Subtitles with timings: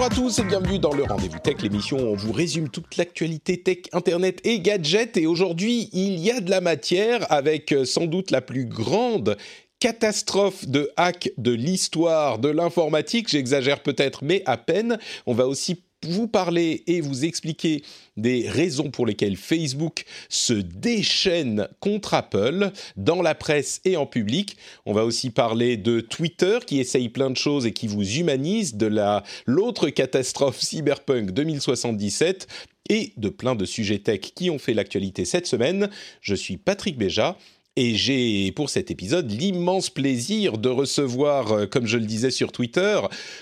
[0.00, 2.96] Bonjour à tous et bienvenue dans le Rendez-vous Tech, l'émission où on vous résume toute
[2.96, 5.18] l'actualité tech, internet et gadgets.
[5.18, 9.36] Et aujourd'hui, il y a de la matière avec euh, sans doute la plus grande
[9.78, 13.28] catastrophe de hack de l'histoire de l'informatique.
[13.28, 14.98] J'exagère peut-être, mais à peine.
[15.26, 17.82] On va aussi vous parler et vous expliquer
[18.16, 24.56] des raisons pour lesquelles Facebook se déchaîne contre Apple dans la presse et en public.
[24.86, 28.76] On va aussi parler de Twitter qui essaye plein de choses et qui vous humanise,
[28.76, 32.46] de la l'autre catastrophe cyberpunk 2077
[32.88, 35.90] et de plein de sujets tech qui ont fait l'actualité cette semaine.
[36.20, 37.36] Je suis Patrick Béja.
[37.76, 42.50] Et j'ai pour cet épisode l'immense plaisir de recevoir, euh, comme je le disais sur
[42.50, 43.00] Twitter,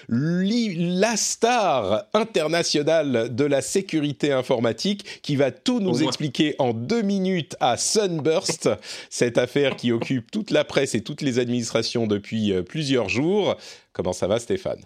[0.08, 7.56] la star internationale de la sécurité informatique qui va tout nous expliquer en deux minutes
[7.60, 8.68] à Sunburst,
[9.10, 13.56] cette affaire qui occupe toute la presse et toutes les administrations depuis euh, plusieurs jours.
[13.92, 14.84] Comment ça va Stéphane?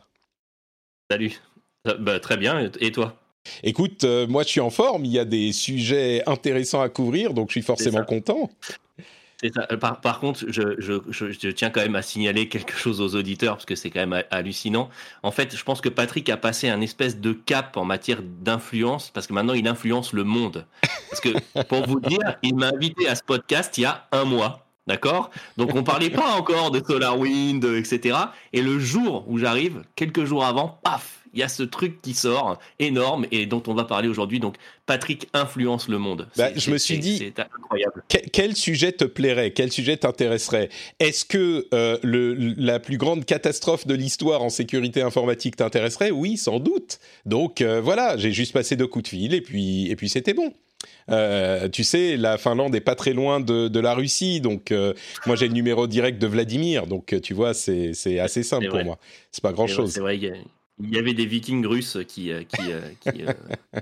[1.11, 1.33] Salut.
[1.99, 3.17] Bah, très bien, et toi?
[3.63, 7.35] Écoute, euh, moi je suis en forme, il y a des sujets intéressants à couvrir,
[7.35, 8.51] donc je suis forcément content.
[9.45, 13.75] Euh, Par, contre, je, tiens quand même à signaler quelque chose aux auditeurs, parce que
[13.75, 14.89] c'est quand même ha- hallucinant.
[15.23, 19.11] En fait, je pense que Patrick a passé un espèce de cap en matière d'influence,
[19.11, 20.67] parce que maintenant il influence le monde.
[21.11, 24.25] Parce que, pour vous dire, il m'a invité à ce podcast il y a un
[24.25, 24.67] mois.
[24.89, 25.31] D'accord?
[25.57, 28.19] Donc on parlait pas encore de SolarWind, euh, etc.
[28.53, 32.15] Et le jour où j'arrive, quelques jours avant, paf, il y a ce truc qui
[32.15, 34.41] sort énorme et dont on va parler aujourd'hui.
[34.41, 34.57] Donc
[34.87, 36.29] Patrick influence le monde.
[36.37, 38.03] Bah, je me suis dit- c'est incroyable.
[38.09, 39.53] Que- Quel sujet te plairait?
[39.53, 40.69] Quel sujet t'intéresserait?
[41.01, 46.11] Est-ce que euh, le, la plus grande catastrophe de l'histoire en sécurité informatique t'intéresserait?
[46.11, 46.99] Oui, sans doute.
[47.27, 50.35] Donc euh, voilà, j'ai juste passé deux coups de fil et puis, et puis c'était
[50.35, 50.53] bon.
[51.11, 54.95] Euh, tu sais, la Finlande est pas très loin de, de la Russie, donc euh,
[55.27, 58.99] moi j'ai le numéro direct de Vladimir, donc tu vois, c'est assez simple pour moi.
[59.31, 59.93] C'est pas grand chose.
[59.93, 60.19] C'est vrai,
[60.83, 63.33] il y avait des Vikings russes qui, euh, qui, euh, qui, euh,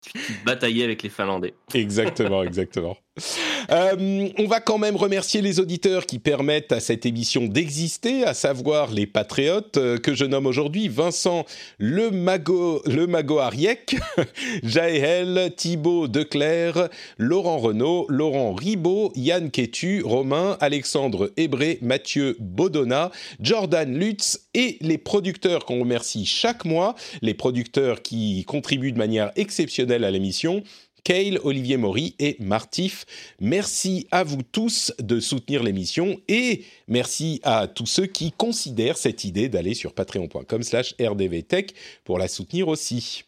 [0.00, 1.54] qui bataillaient avec les Finlandais.
[1.74, 2.96] Exactement, exactement.
[3.70, 8.34] Euh, on va quand même remercier les auditeurs qui permettent à cette émission d'exister, à
[8.34, 11.44] savoir les patriotes euh, que je nomme aujourd'hui Vincent
[11.78, 13.96] Le Mago, Le Mago Ariec,
[14.64, 23.96] Jaël, Thibaut Declerc, Laurent Renaud, Laurent Ribaud, Yann Quétu, Romain, Alexandre Hébré, Mathieu Bodona, Jordan
[23.96, 30.04] Lutz et les producteurs qu'on remercie chaque mois, les producteurs qui contribuent de manière exceptionnelle
[30.04, 30.64] à l'émission.
[31.04, 33.06] Kale, Olivier Maury et Martif.
[33.40, 39.24] Merci à vous tous de soutenir l'émission et merci à tous ceux qui considèrent cette
[39.24, 41.74] idée d'aller sur patreon.com slash rdvtech
[42.04, 43.24] pour la soutenir aussi.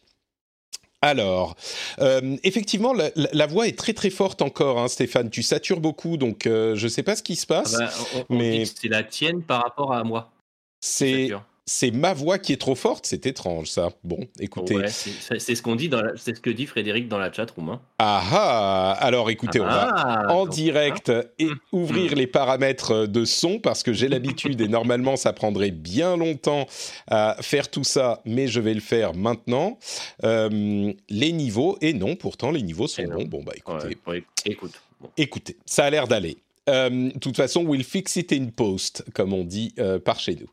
[1.01, 1.55] Alors,
[1.99, 5.29] euh, effectivement, la, voix est très très forte encore, hein, Stéphane.
[5.29, 7.75] Tu satures beaucoup, donc euh, je ne sais pas ce qui se passe.
[7.75, 10.31] Ah bah, on, on mais- c'est la tienne par rapport à moi.
[10.79, 11.29] c'est.
[11.65, 13.05] C'est ma voix qui est trop forte.
[13.05, 13.89] C'est étrange, ça.
[14.03, 14.75] Bon, écoutez.
[14.75, 17.69] Ouais, c'est ce qu'on dit c'est ce que dit Frédéric dans la chatroom.
[17.69, 17.81] Hein.
[17.99, 21.55] Ah ah Alors, écoutez, on va Ah, en direct et Mm.
[21.71, 26.65] ouvrir les paramètres de son parce que j'ai l'habitude et normalement ça prendrait bien longtemps
[27.07, 29.77] à faire tout ça, mais je vais le faire maintenant.
[30.23, 33.25] Euh, les niveaux, et non, pourtant les niveaux sont Et bons.
[33.25, 34.73] Bon, bah écoutez, ouais, ouais, écoute.
[34.99, 35.09] bon.
[35.17, 36.37] écoutez, ça a l'air d'aller.
[36.69, 40.35] Euh, De toute façon, we'll fix it in post, comme on dit euh, par chez
[40.35, 40.49] nous.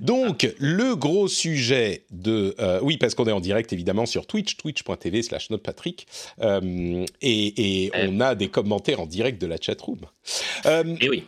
[0.00, 2.54] Donc, le gros sujet de...
[2.58, 6.06] euh, oui, parce qu'on est en direct, évidemment, sur Twitch, twitch.tv slash notepatrick,
[6.40, 8.06] et, et Ouais.
[8.10, 10.00] on a des commentaires en direct de la chatroom.
[10.66, 11.24] Euh, Et oui.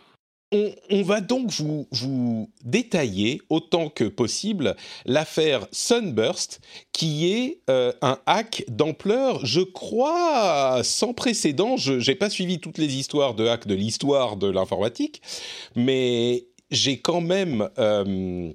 [0.53, 4.77] On, va donc vous, vous détailler autant que possible
[5.07, 6.61] l'affaire Sunburst,
[6.93, 11.77] qui est euh, un hack d'ampleur, je crois, sans précédent.
[11.77, 15.23] Je n'ai pas suivi toutes les histoires de hack de l'histoire de l'informatique,
[15.77, 17.69] mais j'ai quand même...
[17.79, 18.53] euh,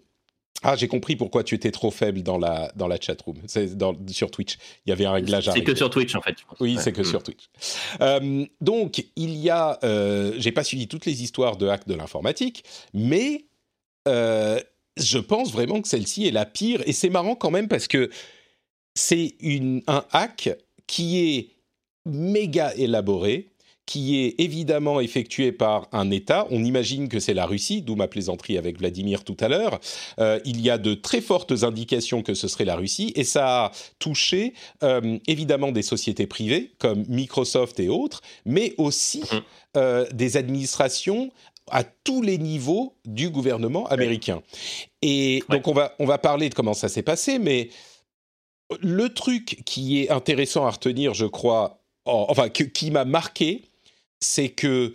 [0.64, 3.38] ah, j'ai compris pourquoi tu étais trop faible dans la, dans la chatroom,
[4.08, 4.58] sur Twitch.
[4.86, 6.36] Il y avait un réglage à C'est que sur Twitch en fait.
[6.40, 6.58] je pense.
[6.60, 6.82] Oui, Ouais.
[6.82, 7.06] c'est que Mm.
[7.06, 7.44] sur Twitch.
[8.02, 11.94] Euh, donc, il y a, euh, j'ai pas suivi toutes les histoires de hack de
[11.94, 12.64] l'informatique,
[12.94, 13.46] mais
[14.08, 14.60] euh,
[14.98, 16.82] je pense vraiment que celle-ci est la pire.
[16.86, 18.10] Et c'est marrant quand même parce que
[18.96, 19.36] c'est
[19.88, 20.50] un hack
[20.88, 21.50] qui est
[22.06, 23.50] méga élaboré,
[23.86, 26.48] qui est évidemment effectué par un État.
[26.50, 29.80] On imagine que c'est la Russie, d'où ma plaisanterie avec Vladimir tout à l'heure.
[30.20, 33.66] Euh, il y a de très fortes indications que ce serait la Russie, et ça
[33.66, 34.54] a touché
[34.84, 39.40] euh, évidemment des sociétés privées comme Microsoft et autres, mais aussi mmh.
[39.78, 41.32] euh, des administrations
[41.70, 44.42] à tous les niveaux du gouvernement américain.
[45.02, 47.70] Et donc on va, on va parler de comment ça s'est passé, mais
[48.82, 53.64] le truc qui est intéressant à retenir, je crois, enfin qui m'a marqué,
[54.20, 54.94] c'est que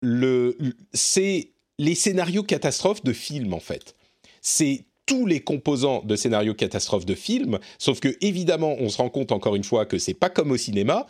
[0.00, 0.56] le,
[0.92, 3.94] c'est les scénarios catastrophes de films en fait.
[4.40, 9.08] C'est tous les composants de scénarios catastrophes de films, sauf que évidemment, on se rend
[9.08, 11.06] compte encore une fois que c'est pas comme au cinéma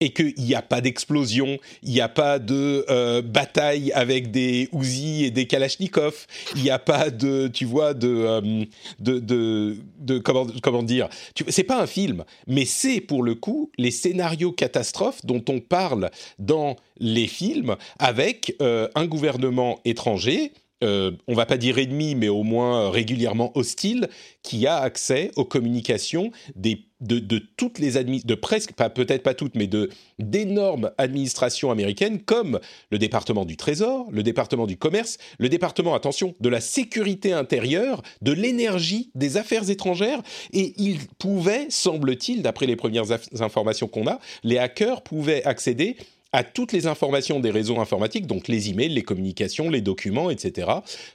[0.00, 4.68] et qu'il n'y a pas d'explosion, il n'y a pas de euh, bataille avec des
[4.72, 6.26] Uzi et des Kalachnikov,
[6.56, 8.64] il n'y a pas de, tu vois, de, euh,
[8.98, 11.08] de, de, de, comment, dire,
[11.48, 16.10] c'est pas un film, mais c'est pour le coup les scénarios catastrophes dont on parle
[16.38, 22.28] dans les films avec euh, un gouvernement étranger euh, on va pas dire ennemi, mais
[22.28, 24.08] au moins régulièrement hostile,
[24.42, 29.68] qui a accès aux communications de, toutes les de presque, pas, peut-être pas toutes, mais
[30.18, 32.60] d'énormes administrations américaines comme
[32.90, 38.02] le département du Trésor, le département du Commerce, le département, attention, de la sécurité intérieure,
[38.22, 40.22] de l'énergie, des affaires étrangères,
[40.52, 45.96] et ils pouvaient, semble-t-il, d'après les premières informations qu'on a, les hackers pouvaient accéder
[46.32, 50.68] à toutes les informations des réseaux informatiques, donc les emails, les communications, les documents, etc.,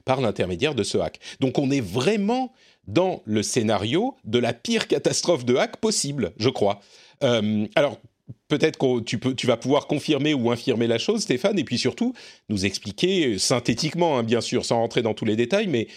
[0.03, 1.19] par l'intermédiaire de ce hack.
[1.39, 2.51] Donc on est vraiment
[2.87, 6.81] dans le scénario de la pire catastrophe de hack possible, je crois.
[7.23, 7.99] Euh, alors,
[8.47, 12.13] peut-être que tu, vas pouvoir confirmer ou infirmer la chose, Stéphane, et puis surtout
[12.49, 15.87] nous expliquer synthétiquement, hein, bien sûr, sans rentrer dans tous les détails, mais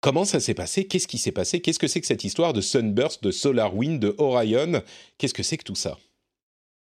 [0.00, 2.60] comment ça s'est passé, qu'est-ce qui s'est passé, qu'est-ce que c'est que cette histoire de
[2.60, 4.82] Sunburst, de SolarWind, de Orion,
[5.18, 5.98] qu'est-ce que c'est que tout ça?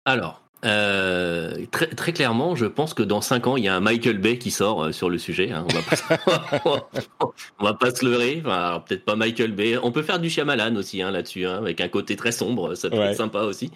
[0.05, 3.81] Alors, euh, très, très, clairement, je pense que dans 5 ans, il y a un
[3.81, 5.51] Michael Bay qui sort euh, sur le sujet.
[5.51, 5.67] Hein.
[5.69, 6.89] On, va pas,
[7.59, 8.43] on va pas se leurrer.
[8.45, 9.77] Enfin, peut-être pas Michael Bay.
[9.83, 12.75] On peut faire du Shyamalan aussi hein, là-dessus, hein, avec un côté très sombre.
[12.75, 13.71] Ça peut être sympa aussi.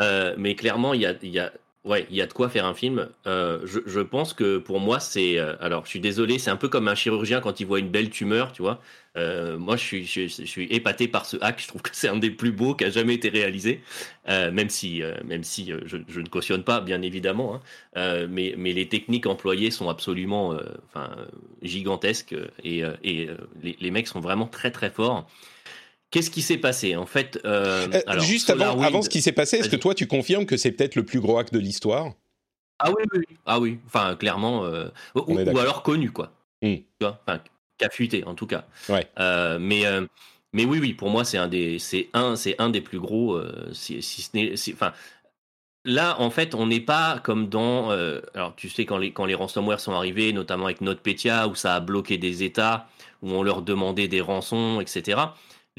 [0.00, 2.50] Euh, mais clairement, il y a, il y a Ouais, il y a de quoi
[2.50, 3.08] faire un film.
[3.26, 5.38] Euh, je, pense que pour moi, c'est.
[5.38, 7.88] Euh, alors, je suis désolé, c'est un peu comme un chirurgien quand il voit une
[7.88, 8.82] belle tumeur, tu vois.
[9.16, 11.58] Euh, moi, je suis, épaté par ce hack.
[11.58, 13.80] Je trouve que c'est un des plus beaux qui a jamais été réalisé,
[14.28, 17.62] même si, même si je, ne cautionne pas, bien évidemment.
[17.94, 18.26] Hein.
[18.28, 20.54] mais, mais les techniques employées sont absolument,
[20.88, 21.16] enfin,
[21.62, 23.30] gigantesques et, et
[23.62, 25.26] les, mecs sont vraiment très très forts.
[26.10, 29.32] Qu'est-ce qui s'est passé En fait, euh, euh alors, juste avant, avant, ce qui s'est
[29.32, 32.12] passé, est-ce que toi tu confirmes que c'est peut-être le plus gros hack de l'histoire?
[32.80, 33.78] Ah oui, oui, ah oui.
[33.86, 36.32] Enfin, clairement, euh, ou, alors connu quoi.
[36.62, 36.76] Hmm.
[36.76, 37.40] Tu vois, enfin,
[37.78, 38.64] qu'a fuité en tout cas.
[38.88, 39.06] Ouais.
[39.60, 39.84] Mais
[40.52, 43.40] mais oui, oui, pour moi c'est un des, c'est un, c'est un des plus gros.
[43.72, 44.92] si, si, ce n'est, enfin.
[45.86, 47.90] Là, en fait, on n'est pas comme dans.
[48.34, 51.76] alors, tu sais, quand les, quand les ransomware sont arrivés, notamment avec NotPetya, où ça
[51.76, 52.88] a bloqué des États,
[53.22, 55.18] où on leur demandait des rançons, etc.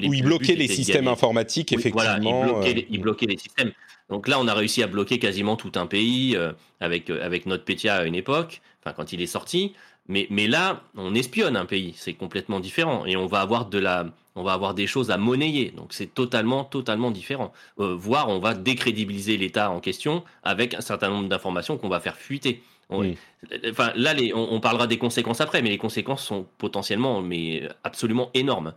[0.00, 2.02] Où ils bloquaient les systèmes informatiques, effectivement.
[2.02, 3.72] Voilà, euh, ils bloquaient, les, systèmes.
[4.08, 7.46] Donc là, on a réussi à bloquer quasiment tout un pays euh, avec, euh, avec
[7.46, 9.74] NotPetya à une époque, enfin quand il est sorti.
[10.08, 13.06] Mais, mais là, on espionne un pays, c'est complètement différent.
[13.06, 15.70] Et on va avoir de la, on va avoir des choses à monnayer.
[15.70, 17.52] Donc c'est totalement, totalement différent.
[17.76, 22.16] voire on va décrédibiliser l'État en question avec un certain nombre d'informations qu'on va faire
[22.16, 22.62] fuiter.
[22.90, 27.62] Enfin, là, les, on, on, parlera des conséquences après, mais les conséquences sont potentiellement, mais
[27.84, 28.74] absolument énormes.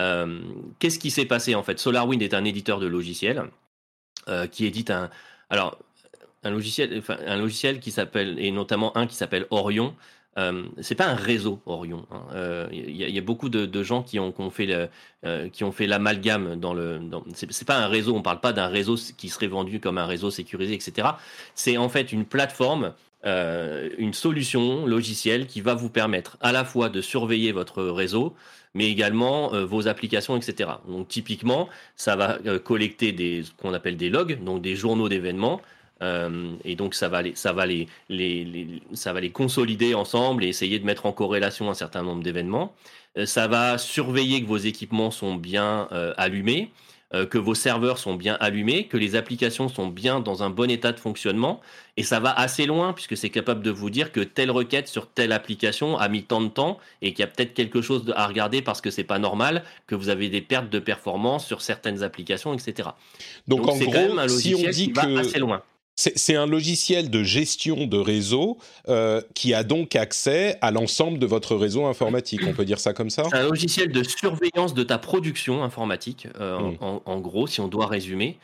[0.00, 0.40] Euh,
[0.78, 1.78] qu'est-ce qui s'est passé en fait?
[1.78, 3.44] SolarWind est un éditeur de logiciels
[4.28, 5.10] euh, qui édite un,
[5.50, 5.78] alors
[6.44, 9.94] un logiciel, un logiciel qui s'appelle et notamment un qui s'appelle Orion.
[10.38, 12.06] Euh, c'est pas un réseau Orion.
[12.10, 12.26] Il hein.
[12.34, 14.90] euh, y, a beaucoup de, gens qui ont, qui ont fait
[15.52, 17.00] qui ont fait l'amalgame dans le.
[17.34, 18.16] C'est pas un réseau.
[18.16, 21.08] On parle pas d'un réseau qui serait vendu comme un réseau sécurisé, etc.
[21.54, 22.94] C'est en fait une plateforme
[23.26, 28.34] une solution logicielle qui va vous permettre à la fois de surveiller votre réseau,
[28.74, 30.70] mais également euh, vos applications, etc.
[30.88, 35.08] Donc typiquement, ça va euh, collecter des ce qu'on appelle des logs, donc des journaux
[35.08, 35.60] d'événements.
[36.64, 40.48] et donc ça va les, ça va les, les, ça va les consolider ensemble et
[40.48, 42.74] essayer de mettre en corrélation un certain nombre d'événements.
[43.24, 45.88] ça va surveiller que vos équipements sont bien
[46.18, 46.70] allumés.
[47.14, 50.68] Euh, que vos serveurs sont bien allumés, que les applications sont bien dans un bon
[50.68, 51.60] état de fonctionnement.
[51.96, 55.06] Et ça va assez loin puisque c'est capable de vous dire que telle requête sur
[55.06, 58.26] telle application a mis tant de temps et qu'il y a peut-être quelque chose à
[58.26, 62.02] regarder parce que c'est pas normal, que vous avez des pertes de performance sur certaines
[62.02, 62.88] applications, etc.
[63.46, 65.00] Donc, en gros, un si on dit que...
[65.00, 65.62] va assez loin.
[65.96, 68.58] C'est un logiciel de gestion de réseau
[68.88, 72.40] euh, qui a donc accès à l'ensemble de votre réseau informatique.
[72.46, 73.24] On peut dire ça comme ça?
[73.30, 77.86] C'est un logiciel de surveillance de ta production informatique, euh, en, gros, si on doit
[77.86, 78.38] résumer.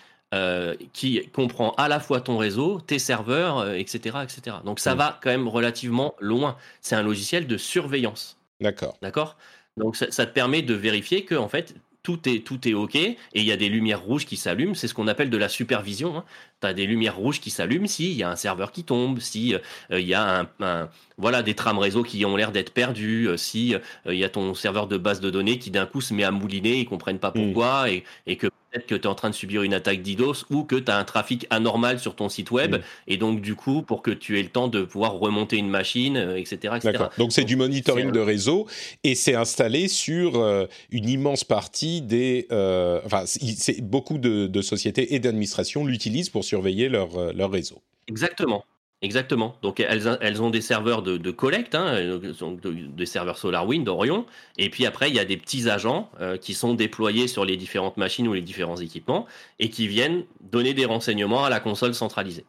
[0.92, 4.58] qui comprend à la fois ton réseau, tes serveurs, etc., etc.
[4.64, 6.56] Donc ça va quand même relativement loin.
[6.80, 8.38] C'est un logiciel de surveillance.
[8.60, 8.96] D'accord.
[9.02, 9.36] D'accord?
[9.76, 13.18] Donc ça, te permet de vérifier que en fait tout est, tout est OK et
[13.34, 14.74] il y a des lumières rouges qui s'allument.
[14.74, 16.18] C'est ce qu'on appelle de la supervision.
[16.18, 16.24] Hein.
[16.60, 19.54] Tu as des lumières rouges qui s'allument s'il y a un serveur qui tombe, si
[19.90, 20.88] il y a un,
[21.18, 23.74] voilà, des trames réseau qui ont l'air d'être perdues, si
[24.06, 26.30] il y a ton serveur de base de données qui d'un coup se met à
[26.30, 27.44] mouliner, ils comprennent pas mmh.
[27.44, 30.44] pourquoi et, et que peut-être que tu es en train de subir une attaque d'IDOS
[30.50, 32.76] ou que tu as un trafic anormal sur ton site web.
[32.76, 32.80] Mm.
[33.08, 36.16] Et donc, du coup, pour que tu aies le temps de pouvoir remonter une machine,
[36.36, 36.58] etc.
[36.72, 37.04] Euh, etc.
[37.18, 38.66] Donc, c'est du monitoring de réseau
[39.04, 42.46] et c'est installé sur euh, une immense partie des.
[42.52, 47.80] Euh, enfin, c'est, beaucoup de, sociétés et d'administrations l'utilisent pour surveiller leur, leur réseau.
[48.08, 48.64] Exactement.
[49.02, 49.56] Exactement.
[49.62, 54.26] Donc elles, elles ont des serveurs de, de collecte, hein, des serveurs SolarWind, Orion,
[54.58, 57.56] et puis après il y a des petits agents euh, qui sont déployés sur les
[57.56, 59.26] différentes machines ou les différents équipements
[59.58, 62.44] et qui viennent donner des renseignements à la console centralisée.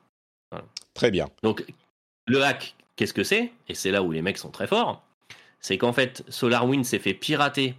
[0.94, 1.30] Très bien.
[1.42, 1.66] Donc
[2.28, 3.54] le hack, qu'est-ce que c'est?
[3.70, 5.02] Et c'est là où les mecs sont très forts.
[5.62, 7.76] C'est qu'en fait SolarWind s'est fait pirater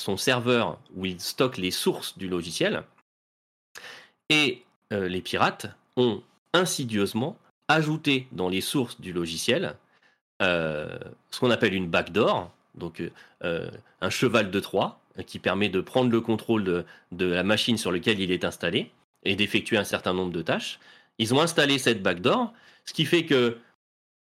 [0.00, 2.84] son serveur où il stocke les sources du logiciel,
[4.28, 6.22] et euh, les pirates ont
[6.52, 7.36] insidieusement
[7.68, 9.76] ajouter dans les sources du logiciel
[10.42, 10.98] euh,
[11.30, 13.02] ce qu'on appelle une backdoor, donc
[13.42, 13.70] euh,
[14.00, 16.84] un cheval de Troie, qui permet de prendre le contrôle de,
[17.26, 18.90] la machine sur laquelle il est installé
[19.24, 20.78] et d'effectuer un certain nombre de tâches.
[21.18, 22.52] Ils ont installé cette backdoor,
[22.84, 23.58] ce qui fait que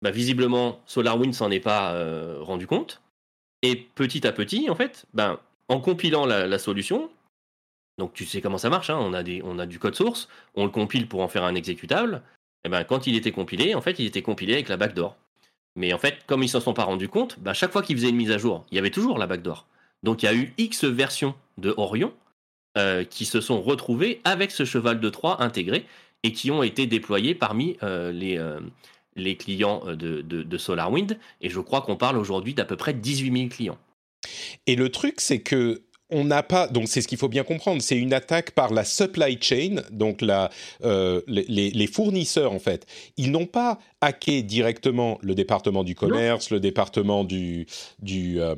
[0.03, 3.01] bah, visiblement SolarWinds s'en est pas euh, rendu compte.
[3.63, 7.09] Et petit à petit, en fait, ben, en compilant la, solution,
[7.97, 10.29] donc tu sais comment ça marche, hein, on, a des, on a du code source,
[10.53, 12.21] on le compile pour en faire un exécutable,
[12.67, 15.15] eh ben, quand il était compilé, en fait, il était compilé avec la backdoor.
[15.77, 18.09] Mais en fait, comme ils s'en sont pas rendus compte, ben, chaque fois qu'ils faisaient
[18.09, 19.65] une mise à jour, il y avait toujours la backdoor.
[20.03, 22.13] Donc il y a eu X versions de Orion
[22.77, 25.85] euh, qui se sont retrouvées avec ce cheval de Troie intégré
[26.23, 28.59] et qui ont été déployés parmi euh, les, euh,
[29.15, 31.17] les clients de, de, SolarWind.
[31.41, 33.77] Et je crois qu'on parle aujourd'hui d'à peu près 18 000 clients.
[34.65, 37.81] Et le truc, c'est que on n'a pas, donc c'est ce qu'il faut bien comprendre,
[37.81, 40.49] c'est une attaque par la supply chain, donc la,
[40.83, 42.85] euh, les, fournisseurs en fait.
[43.17, 47.67] Ils n'ont pas hacké directement le département du commerce, le département du,
[47.99, 48.55] du euh,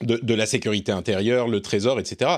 [0.00, 2.36] de, la sécurité intérieure, le trésor, etc.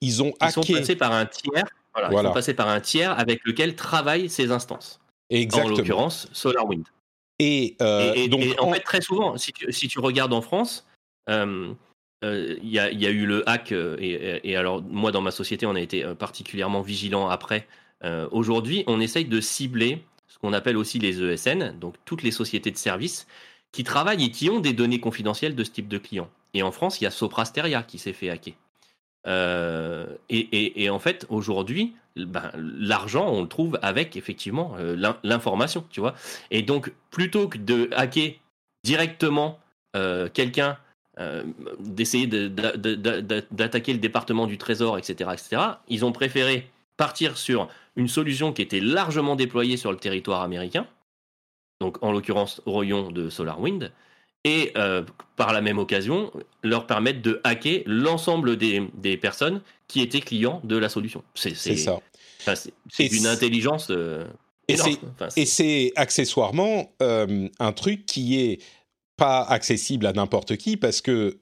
[0.00, 0.60] Ils ont hacké.
[0.60, 1.64] Ils sont passés par un tiers.
[1.94, 5.00] Voilà, Ils sont passés par un tiers avec lequel travaillent ces instances.
[5.30, 5.74] Exactement.
[5.74, 6.84] En l'occurrence, SolarWind.
[7.38, 10.86] Et, euh, donc, en, fait, très souvent, si tu, si tu regardes en France,
[11.28, 11.72] euh,
[12.22, 15.80] il y, a, eu le hack, euh, et, alors moi dans ma société on a
[15.80, 17.66] été euh, particulièrement vigilant après.
[18.32, 22.70] Aujourd'hui on essaye de cibler ce qu'on appelle aussi les ESN, donc toutes les sociétés
[22.70, 23.26] de services
[23.72, 26.28] qui travaillent et qui ont des données confidentielles de ce type de clients.
[26.52, 28.52] Et en France il y a Soprasteria qui s'est fait hacker.
[30.28, 34.76] et, en fait aujourd'hui ben, l'argent on le trouve avec effectivement
[35.22, 36.14] l'information, tu vois.
[36.50, 38.34] Et donc plutôt que de hacker
[38.82, 39.60] directement
[40.34, 40.76] quelqu'un
[41.20, 41.44] euh,
[41.78, 48.52] d'essayer d'attaquer le département du Trésor, etc., etc., ils ont préféré partir sur une solution
[48.52, 50.88] qui était largement déployée sur le territoire américain,
[51.80, 53.92] donc en l'occurrence au rayon de SolarWind,
[54.42, 55.04] et euh,
[55.36, 56.32] par la même occasion
[56.64, 61.22] leur permettre de hacker l'ensemble des, des, personnes qui étaient clients de la solution.
[61.34, 62.00] C'est ça.
[62.90, 63.86] c'est une intelligence.
[63.90, 64.26] Euh,
[64.68, 68.58] et c'est accessoirement un truc qui est
[69.16, 71.40] pas accessible à n'importe qui parce que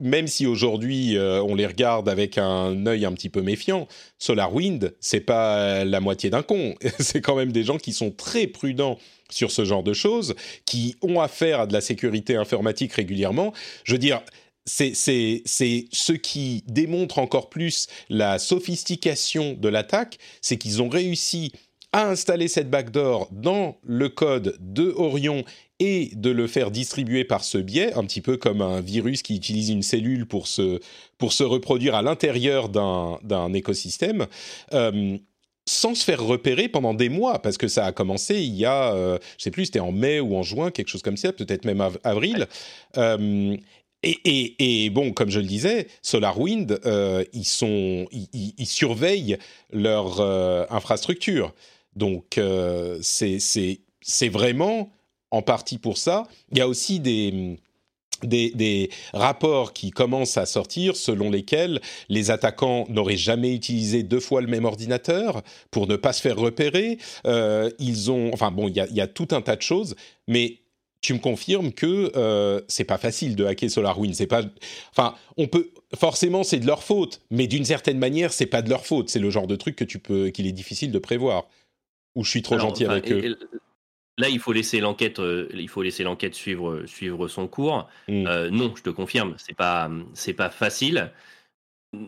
[0.00, 3.86] même si aujourd'hui euh, on les regarde avec un œil un petit peu méfiant,
[4.18, 6.74] SolarWind, c'est pas la moitié d'un con.
[6.98, 8.98] c'est quand même des gens qui sont très prudents
[9.30, 10.34] sur ce genre de choses,
[10.66, 13.52] qui ont affaire à de la sécurité informatique régulièrement.
[13.84, 14.22] Je veux dire,
[14.66, 21.52] c'est ce qui démontre encore plus la sophistication de l'attaque, c'est qu'ils ont réussi
[21.92, 25.44] à installer cette backdoor dans le code de Orion
[25.82, 29.34] et de le faire distribuer par ce biais, un petit peu comme un virus qui
[29.34, 30.78] utilise une cellule pour se,
[31.18, 34.28] pour se reproduire à l'intérieur d'un écosystème.
[34.72, 35.18] Euh,
[35.68, 38.94] sans se faire repérer pendant des mois, parce que ça a commencé il y a,
[38.94, 41.64] euh, je sais plus, c'était en mai ou en juin, quelque chose comme ça, peut-être
[41.64, 42.46] même avril.
[42.96, 43.56] Euh,
[44.04, 46.80] et, et, bon, comme je le disais, SolarWind,
[47.32, 49.38] ils, sont, ils, surveillent
[49.72, 50.20] leur
[50.72, 51.54] infrastructure.
[51.94, 52.40] Donc,
[53.00, 54.90] c'est vraiment
[55.32, 56.28] en partie pour ça.
[56.52, 57.58] Il y a aussi des,
[58.22, 64.42] des, rapports qui commencent à sortir selon lesquels les attaquants n'auraient jamais utilisé deux fois
[64.42, 66.98] le même ordinateur pour ne pas se faire repérer.
[67.26, 69.96] Euh, ils ont, enfin bon, il y a, tout un tas de choses,
[70.28, 70.58] mais
[71.00, 74.14] tu me confirmes que euh, c'est pas facile de hacker SolarWinds.
[74.14, 74.42] C'est pas,
[74.90, 78.68] enfin, on peut forcément c'est de leur faute, mais d'une certaine manière c'est pas de
[78.68, 79.08] leur faute.
[79.08, 81.48] C'est le genre de truc que tu peux, qu'il est difficile de prévoir.
[82.14, 83.38] Ou je suis trop gentil avec eux.
[84.22, 87.88] Là, il faut laisser l'enquête, euh, il faut laisser l'enquête suivre, suivre son cours.
[88.06, 88.26] Mm.
[88.28, 91.10] Euh, non, je te confirme, c'est pas, c'est pas facile.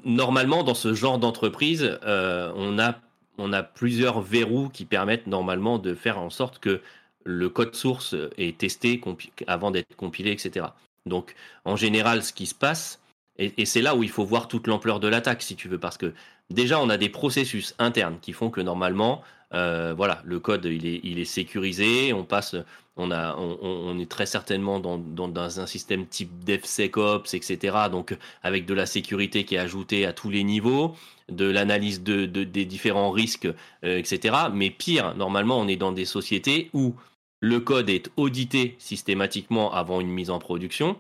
[0.05, 3.01] Normalement, dans ce genre d'entreprise, on a,
[3.37, 6.81] on a plusieurs verrous qui permettent normalement de faire en sorte que
[7.25, 9.01] le code source est testé
[9.49, 10.67] avant d'être compilé, etc.
[11.07, 13.01] Donc, en général, ce qui se passe,
[13.37, 15.99] et, c'est là où il faut voir toute l'ampleur de l'attaque, si tu veux, parce
[15.99, 16.15] que
[16.51, 19.23] déjà, on a des processus internes qui font que normalement,
[19.53, 22.57] euh, voilà, le code il est, sécurisé, on passe,
[22.97, 27.77] on est très certainement dans, un système type DevSecOps, etc.
[27.91, 30.95] Donc, avec de la sécurité qui est ajoutée à tous les niveaux,
[31.31, 33.49] de l'analyse de, des différents risques,
[33.85, 34.37] euh, etc.
[34.53, 36.95] Mais pire, normalement, on est dans des sociétés où
[37.41, 40.99] le code est audité systématiquement avant une mise en production,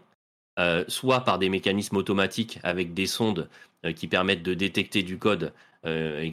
[0.58, 3.48] euh, soit par des mécanismes automatiques avec des sondes
[3.84, 5.52] euh, qui permettent de détecter du code,
[5.84, 6.30] euh,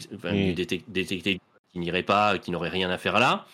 [0.87, 1.39] détecter
[1.71, 3.45] qui n'irait pas, qui n'aurait rien à faire là,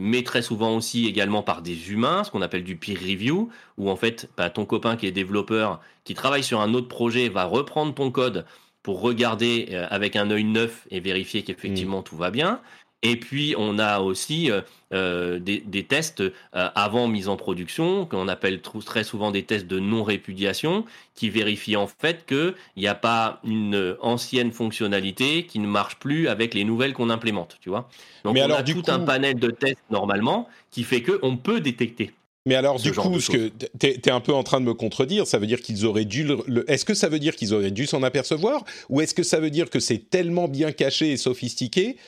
[0.00, 3.90] mais très souvent aussi également par des humains, ce qu'on appelle du peer review, où
[3.90, 7.44] en fait bah, ton copain qui est développeur, qui travaille sur un autre projet, va
[7.44, 8.44] reprendre ton code
[8.82, 12.04] pour regarder avec un œil neuf et vérifier qu'effectivement mm.
[12.04, 12.60] tout va bien.
[13.02, 14.60] Et puis, on a aussi euh,
[14.92, 19.78] euh, des, tests euh, avant mise en production, qu'on appelle très souvent des tests de
[19.78, 25.96] non-répudiation, qui vérifient en fait qu'il n'y a pas une ancienne fonctionnalité qui ne marche
[25.96, 27.88] plus avec les nouvelles qu'on implémente, tu vois.
[28.24, 32.12] Donc, on a tout un panel de tests normalement qui fait qu'on peut détecter.
[32.48, 35.26] Mais alors, du coup, ce que tu es, un peu en train de me contredire,
[35.26, 36.24] ça veut dire qu'ils auraient dû.
[36.24, 39.38] Le, est-ce que ça veut dire qu'ils auraient dû s'en apercevoir Ou est-ce que ça
[39.38, 41.98] veut dire que c'est tellement bien caché et sophistiqué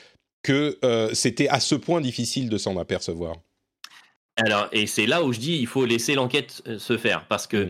[0.43, 3.35] que euh, c'était à ce point difficile de s'en apercevoir.
[4.37, 7.47] Alors, et c'est là où je dis il faut laisser l'enquête euh, se faire parce
[7.47, 7.69] que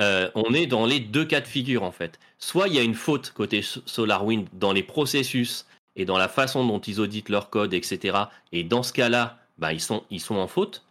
[0.00, 2.18] euh, on est dans les deux cas de figure en fait.
[2.38, 6.66] Soit il y a une faute côté SolarWind dans les processus et dans la façon
[6.66, 8.16] dont ils auditent leur code, etc.
[8.52, 10.84] Et dans ce cas-là, bah, ils, sont, ils sont en faute.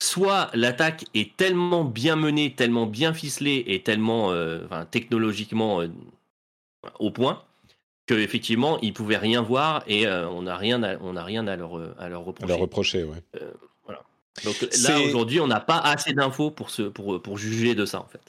[0.00, 4.32] Soit l'attaque est tellement bien menée, tellement bien ficelée et tellement
[4.90, 5.82] technologiquement
[6.98, 7.42] au point
[8.06, 11.56] qu'effectivement, ils pouvaient rien voir et euh, on n'a rien, à, on a rien à
[11.56, 12.48] leur, à leur reprocher.
[12.48, 13.16] leur reprocher, ouais.
[13.40, 13.50] Euh,
[13.84, 14.02] voilà.
[14.44, 18.06] Donc là, aujourd'hui, on n'a pas assez d'infos pour, pour, pour juger de ça, en
[18.06, 18.20] fait.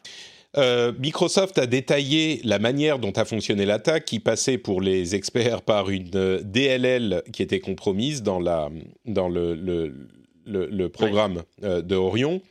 [0.57, 5.61] Euh, Microsoft a détaillé la manière dont a fonctionné l'attaque, qui passait pour les experts
[5.61, 8.69] par une DLL qui était compromise dans, la,
[9.03, 9.93] dans le, le,
[10.45, 12.41] le, programme de Orion.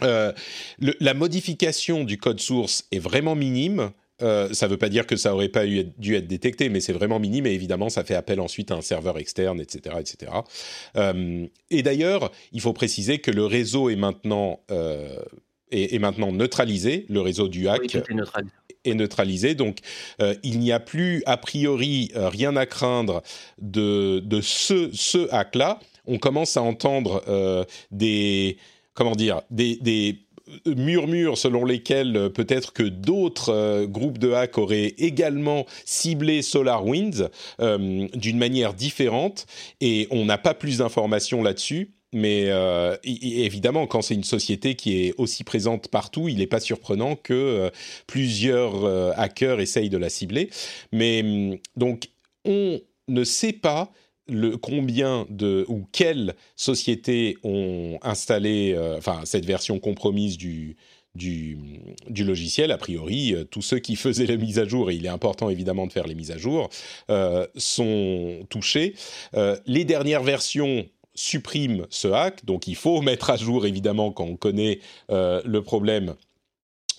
[0.00, 3.92] la modification du code source est vraiment minime.
[4.22, 6.92] Euh, ça ne veut pas dire que ça aurait pas dû être détecté, mais c'est
[6.92, 10.32] vraiment minime et évidemment ça fait appel ensuite à un serveur externe, etc., etc.
[10.96, 15.18] Euh, et d'ailleurs, il faut préciser que le réseau est maintenant euh,
[15.70, 17.96] est, maintenant neutralisé, le réseau du hack.
[18.84, 19.54] est neutralisé.
[19.54, 19.78] Donc,
[20.42, 23.22] il n'y a plus a priori rien à craindre
[23.60, 25.78] de, de ce, ce hack-là.
[26.06, 28.56] On commence à entendre des
[28.94, 30.18] comment dire des, des
[30.66, 37.28] murmures selon lesquels euh, peut-être que d'autres euh, groupes de hack auraient également ciblé SolarWinds
[37.60, 39.46] euh, d'une manière différente
[39.80, 41.92] et on n'a pas plus d'informations là-dessus.
[42.12, 42.48] Mais
[43.04, 47.70] évidemment, quand c'est une société qui est aussi présente partout, il n'est pas surprenant que
[48.08, 48.84] plusieurs
[49.16, 50.50] hackers essayent de la cibler.
[50.90, 52.08] Mais hum, donc,
[52.44, 53.92] on ne sait pas
[54.30, 60.76] le, combien de ou quelles sociétés ont installé euh, cette version compromise du,
[61.14, 61.58] du,
[62.08, 65.06] du, logiciel, a priori, euh, tous ceux qui faisaient les mises à jour, et il
[65.06, 66.70] est important évidemment de faire les mises à jour,
[67.10, 68.94] euh, sont touchés.
[69.66, 74.36] les dernières versions suppriment ce hack, donc il faut mettre à jour évidemment quand on
[74.36, 76.14] connaît le problème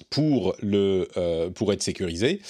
[0.10, 2.42] pour, le, euh, pour être sécurisé.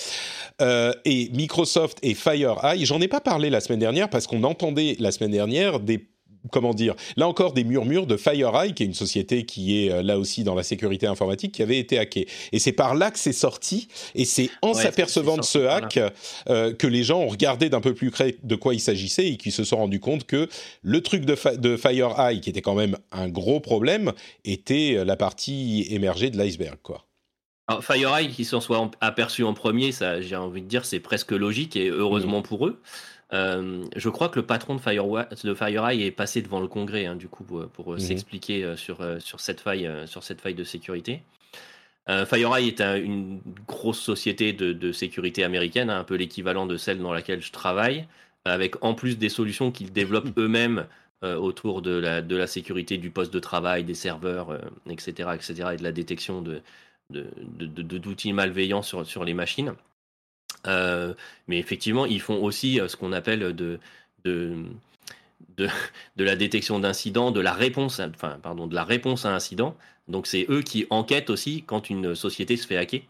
[0.61, 4.95] Euh, et Microsoft et FireEye, j'en ai pas parlé la semaine dernière parce qu'on entendait
[4.99, 6.07] la semaine dernière des
[6.51, 10.01] comment dire, là encore des murmures de FireEye, qui est une société qui est euh,
[10.01, 12.27] là aussi dans la sécurité informatique, qui avait été hackée.
[12.51, 15.99] Et c'est par là que c'est sorti, et c'est en s'apercevant de ce hack
[16.47, 19.51] que les gens ont regardé d'un peu plus près de quoi il s'agissait et qui
[19.51, 20.49] se sont rendus compte que
[20.81, 24.11] le truc de, de FireEye, qui était quand même un gros problème,
[24.43, 27.05] était la partie émergée de l'iceberg, quoi.
[27.79, 31.75] FireEye qui s'en soit aperçu en premier, ça, j'ai envie de dire, c'est presque logique
[31.75, 32.43] et heureusement mm.
[32.43, 32.81] pour eux.
[33.33, 37.27] Euh, je crois que le patron de, FireEye est passé devant le Congrès, hein, du
[37.27, 37.99] coup, pour, mm-hmm.
[37.99, 41.21] s'expliquer euh, sur, euh, sur, cette faille, sur cette faille de sécurité.
[42.07, 47.13] FireEye est une grosse société de, sécurité américaine, hein, un peu l'équivalent de celle dans
[47.13, 48.05] laquelle je travaille,
[48.43, 50.87] avec en plus des solutions qu'ils développent eux-mêmes
[51.21, 55.77] autour de la, de la sécurité du poste de travail, des serveurs, etc., etc., et
[55.77, 56.61] de la détection de,
[57.11, 59.73] d'outils malveillants sur, sur les machines.
[60.65, 63.79] mais effectivement, ils font aussi ce qu'on appelle de,
[64.23, 64.55] de,
[65.57, 69.75] de, la détection d'incidents, de la réponse, enfin, pardon, de la réponse à incident.
[70.07, 73.01] Donc c'est eux qui enquêtent aussi quand une société se fait hacker.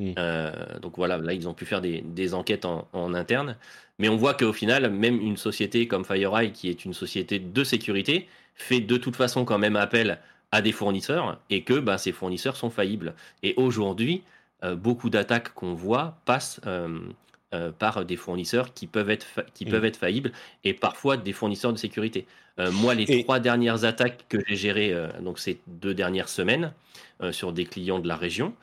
[0.00, 0.12] Mmh.
[0.18, 3.56] Euh, donc voilà, là ils ont pu faire des, enquêtes en, interne.
[3.98, 7.64] Mais on voit qu'au final, même une société comme FireEye, qui est une société de
[7.64, 10.18] sécurité, fait de toute façon quand même appel
[10.52, 13.14] à des fournisseurs et que bah, ces fournisseurs sont faillibles.
[13.42, 14.22] Et aujourd'hui,
[14.64, 16.98] euh, beaucoup d'attaques qu'on voit passent euh,
[17.52, 20.32] euh, par des fournisseurs qui peuvent être qui peuvent être faillibles
[20.64, 22.26] et parfois des fournisseurs de sécurité.
[22.72, 26.72] Moi, les trois dernières attaques que j'ai gérées, donc ces deux dernières semaines,
[27.30, 28.54] sur des clients de la région,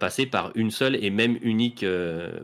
[0.00, 1.86] passaient par une seule et même unique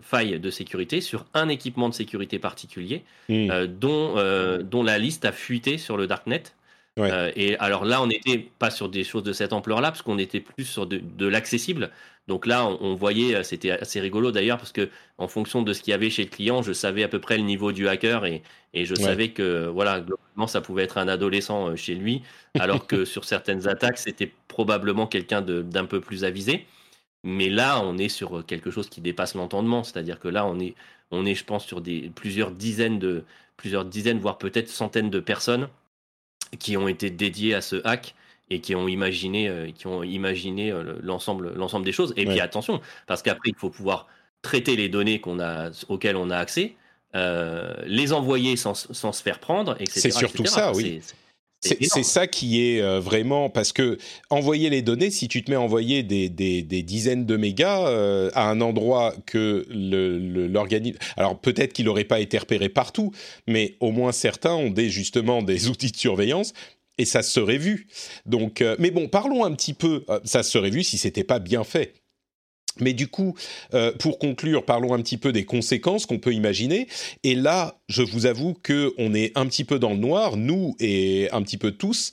[0.03, 3.67] faille de sécurité sur un équipement de sécurité particulier, mm.
[3.67, 4.15] dont,
[4.63, 6.45] dont la liste a fuité sur le darknet.
[6.97, 10.41] Et alors là, on n'était pas sur des choses de cette ampleur-là, parce qu'on était
[10.41, 11.91] plus sur de, de l'accessible.
[12.27, 15.83] Donc là, on, voyait, euh, c'était assez rigolo d'ailleurs, parce que en fonction de ce
[15.83, 18.25] qu'il y avait chez le client, je savais à peu près le niveau du hacker
[18.25, 18.43] et,
[18.75, 22.23] je savais que voilà, globalement, ça pouvait être un adolescent euh, chez lui,
[22.59, 26.67] alors que sur certaines attaques, c'était probablement quelqu'un d'un peu plus avisé.
[27.23, 30.59] Mais là, on est sur euh, quelque chose qui dépasse l'entendement, c'est-à-dire que là, on
[30.59, 30.75] est,
[31.11, 33.25] on est, je pense, sur des plusieurs dizaines de,
[33.57, 35.69] plusieurs dizaines, voire peut-être centaines de personnes
[36.59, 38.15] qui ont été dédiées à ce hack
[38.51, 42.13] et qui ont imaginé, euh, qui ont imaginé euh, l'ensemble, l'ensemble des choses.
[42.17, 44.07] Et puis attention, parce qu'après, il faut pouvoir
[44.43, 46.77] traiter les données qu'on a, auxquelles on a accès,
[47.15, 50.01] euh, les envoyer sans, sans, se faire prendre, etc.
[50.01, 51.01] C'est surtout ça, oui.
[51.65, 53.99] C'est ça qui est vraiment parce que
[54.31, 58.31] envoyer les données, si tu te mets à envoyer des, des, des dizaines de mégas
[58.35, 63.13] à un endroit que l'organisme, alors peut-être qu'il n'aurait pas été repéré partout,
[63.47, 66.53] mais au moins certains ont des justement des outils de surveillance
[66.99, 67.87] et ça serait vu.
[68.27, 70.05] Donc, euh, mais bon, parlons un petit peu.
[70.09, 71.95] Euh, ça serait vu si c'était pas bien fait.
[72.81, 73.35] Mais du coup,
[73.73, 76.89] euh, pour conclure, parlons un petit peu des conséquences qu'on peut imaginer.
[77.23, 80.75] Et là, je vous avoue que on est un petit peu dans le noir, nous
[80.81, 82.13] et un petit peu tous,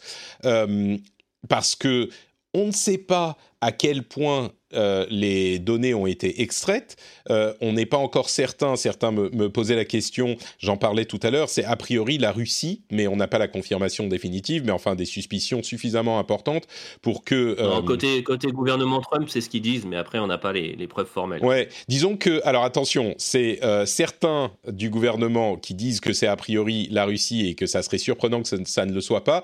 [1.47, 2.09] parce que
[2.53, 6.95] on ne sait pas à quel point euh, les données ont été extraites.
[7.29, 11.29] Euh, on n'est pas encore certain, certains me, posaient la question, j'en parlais tout à
[11.29, 14.95] l'heure, c'est a priori la Russie, mais on n'a pas la confirmation définitive, mais enfin
[14.95, 16.67] des suspicions suffisamment importantes
[17.01, 17.55] pour que...
[17.59, 20.87] Euh, côté, côté gouvernement Trump, c'est ce qu'ils disent, mais après on n'a pas les,
[20.87, 21.43] preuves formelles.
[21.43, 26.87] Ouais, disons que, alors attention, c'est certains du gouvernement qui disent que c'est a priori
[26.91, 29.43] la Russie et que ça serait surprenant que ça ne le soit pas.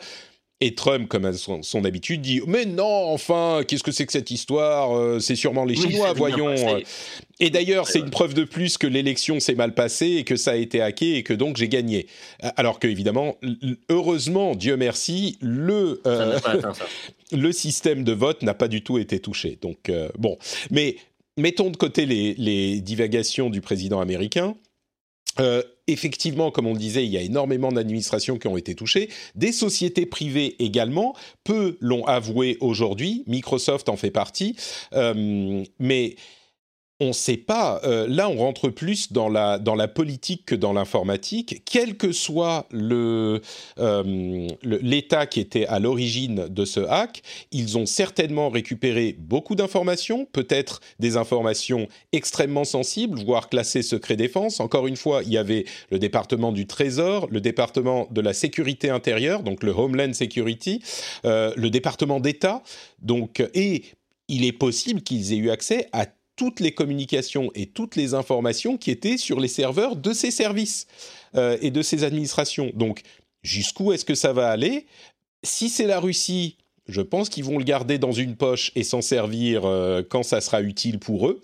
[0.60, 4.32] Et Trump, comme à son, habitude, dit Mais non, enfin, qu'est-ce que c'est que cette
[4.32, 6.56] histoire euh, C'est sûrement les Chinois, voyons.
[7.40, 10.52] Et d'ailleurs, c'est une preuve de plus que l'élection s'est mal passée et que ça
[10.52, 12.08] a été hacké et que donc j'ai gagné.
[12.56, 13.38] Alors que, évidemment,
[13.90, 16.40] heureusement, Dieu merci, le, euh,
[17.32, 19.60] le système de vote n'a pas du tout été touché.
[19.62, 20.40] Donc, euh, bon.
[20.72, 20.96] Mais
[21.38, 24.56] mettons de côté les, les divagations du président américain.
[25.40, 29.10] Euh, effectivement, comme on le disait, il y a énormément d'administrations qui ont été touchées,
[29.36, 34.56] des sociétés privées également, peu l'ont avoué aujourd'hui, Microsoft en fait partie,
[34.94, 36.16] euh, mais
[37.00, 37.80] on ne sait pas.
[37.84, 41.62] Euh, là, on rentre plus dans la, dans la politique que dans l'informatique.
[41.66, 43.40] Quel que soit euh,
[44.64, 50.82] l'État qui était à l'origine de ce hack, ils ont certainement récupéré beaucoup d'informations, peut-être
[51.00, 54.60] des informations extrêmement sensibles, voire classées secret défense.
[54.60, 58.90] Encore une fois, il y avait le département du Trésor, le département de la sécurité
[58.90, 60.82] intérieure, donc le Homeland Security,
[61.26, 62.64] euh, le département d'État.
[63.54, 63.84] Et
[64.28, 66.06] il est possible qu'ils aient eu accès à
[66.38, 70.88] toutes les communications et toutes les informations qui étaient sur les serveurs de ces services
[71.36, 72.72] euh, et de ces administrations.
[72.76, 73.02] Donc,
[73.44, 74.86] jusqu'où est-ce que ça va aller?
[75.44, 76.56] Si c'est la Russie,
[76.88, 80.40] je pense qu'ils vont le garder dans une poche et s'en servir euh, quand ça
[80.40, 81.42] sera utile pour eux.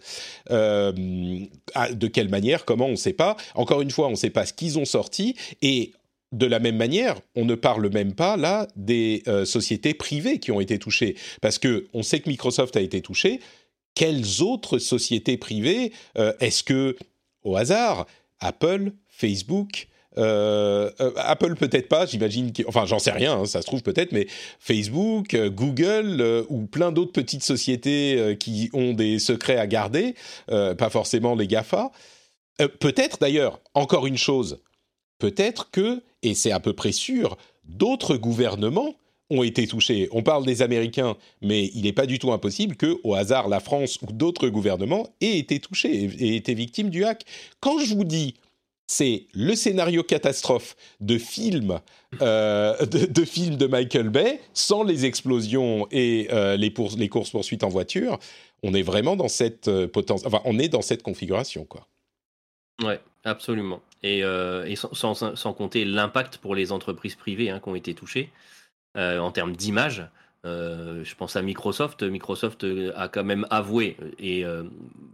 [0.51, 2.63] Euh, de quelle manière?
[2.63, 2.85] Comment?
[2.85, 3.35] On ne sait pas.
[3.55, 5.35] Encore une fois, on ne sait pas ce qu'ils ont sorti.
[5.61, 5.91] Et
[6.31, 10.59] de la même manière, on ne parle même pas là des sociétés privées qui ont
[10.59, 11.15] été touchées.
[11.41, 13.39] Parce que on sait que Microsoft a été touché
[13.95, 16.95] quelles autres sociétés privées euh, Est-ce que,
[17.43, 18.05] au hasard,
[18.39, 23.67] Apple, Facebook, euh, euh, Apple peut-être pas, j'imagine, enfin j'en sais rien, hein, ça se
[23.67, 24.27] trouve peut-être, mais
[24.59, 30.15] Facebook, Google ou plein d'autres petites sociétés qui ont des secrets à garder,
[30.47, 31.91] pas forcément les GAFA.
[32.79, 34.61] peut-être d'ailleurs, encore une chose,
[35.17, 38.95] peut-être que, et c'est à peu près sûr, d'autres gouvernements
[39.33, 40.07] ont été touchés.
[40.11, 43.59] On parle des Américains, mais il n'est pas du tout impossible que, au hasard, la
[43.59, 47.25] France ou d'autres gouvernements aient été touchés et aient été victimes du hack.
[47.59, 48.35] Quand je vous dis
[48.87, 51.79] c'est le scénario catastrophe de films
[52.21, 57.63] euh, de, films de Michael Bay sans les explosions et euh, les, les courses poursuites
[57.63, 58.19] en voiture.
[58.61, 61.87] On est vraiment dans cette euh, potence, enfin, on est dans cette configuration, quoi.
[62.83, 63.81] Ouais, absolument.
[64.03, 68.29] Et, et sans, sans, compter l'impact pour les entreprises privées hein, qui ont été touchées
[68.95, 70.07] en termes d'image.
[70.43, 72.03] je pense à Microsoft.
[72.03, 74.45] Microsoft a quand même avoué, et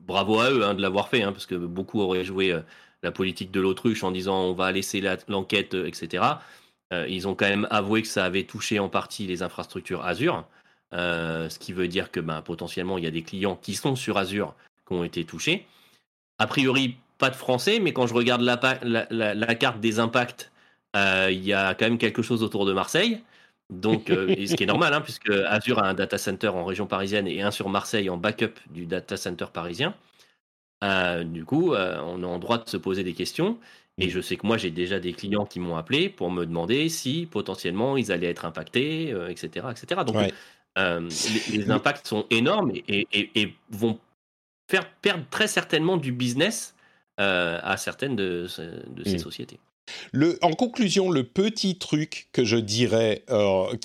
[0.08, 2.56] bravo à eux hein, de l'avoir fait, hein, parce que beaucoup auraient joué
[3.04, 6.24] la politique de l'autruche en disant on va laisser l'enquête, etc.
[6.94, 10.46] Euh, ils ont quand même avoué que ça avait touché en partie les infrastructures Azure,
[10.94, 13.96] euh, ce qui veut dire que ben, potentiellement il y a des clients qui sont
[13.96, 14.56] sur Azure
[14.88, 15.68] qui ont été touchés.
[16.40, 20.52] A priori, pas de français, mais quand je regarde la, carte des impacts,
[20.96, 23.22] euh, il y a quand même quelque chose autour de Marseille.
[23.70, 27.28] Donc, ce qui est normal, hein, puisque Azure a un data center en région parisienne
[27.28, 29.94] et un sur Marseille en backup du data center parisien.
[31.24, 33.60] du coup, on est en droit de se poser des questions.
[34.00, 34.10] Et mmh.
[34.10, 37.28] je sais que moi, j'ai déjà des clients qui m'ont appelé pour me demander si
[37.30, 40.02] potentiellement ils allaient être impactés, etc., euh, etc.
[40.06, 40.16] Donc,
[40.78, 41.10] euh,
[41.52, 44.00] les, impacts sont énormes et, vont
[44.70, 46.76] faire perdre très certainement du business
[47.20, 49.20] euh, à certaines de, ces mmh.
[49.20, 49.60] sociétés.
[50.42, 53.24] En conclusion, le petit truc que je dirais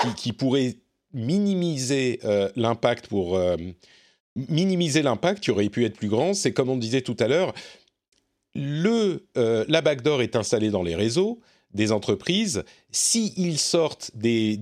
[0.00, 0.76] qui, qui, pourrait
[1.12, 2.20] minimiser
[2.56, 3.38] l'impact pour
[4.36, 7.54] minimiser l'impact qui aurait pu être plus grand, c'est comme on disait tout à l'heure,
[8.54, 11.40] le, euh, la backdoor est installée dans les réseaux
[11.72, 12.64] des entreprises.
[12.92, 14.58] S'ils sortent des,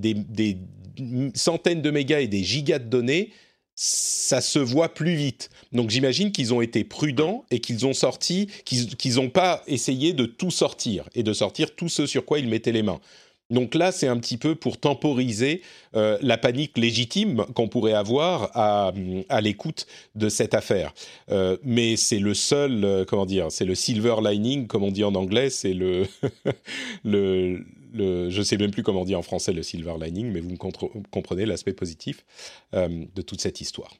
[1.34, 3.32] centaines de mégas et des gigas de données,
[3.74, 5.50] ça se voit plus vite.
[5.72, 10.26] Donc j'imagine qu'ils ont été prudents et qu'ils ont sorti, qu'ils n'ont pas essayé de
[10.26, 13.00] tout sortir et de sortir tout ce sur quoi ils mettaient les mains.
[13.52, 15.60] Donc là, c'est un petit peu pour temporiser
[15.94, 18.92] euh, la panique légitime qu'on pourrait avoir à,
[19.40, 20.94] l'écoute de cette affaire.
[21.30, 25.04] Euh, mais c'est le seul, euh, comment dire, c'est le silver lining, comme on dit
[25.04, 26.06] en anglais, c'est le,
[27.04, 27.62] le,
[27.92, 30.56] le, je sais même plus comment on dit en français le silver lining, mais vous
[30.56, 32.24] comprenez l'aspect positif
[32.72, 33.92] de toute cette histoire.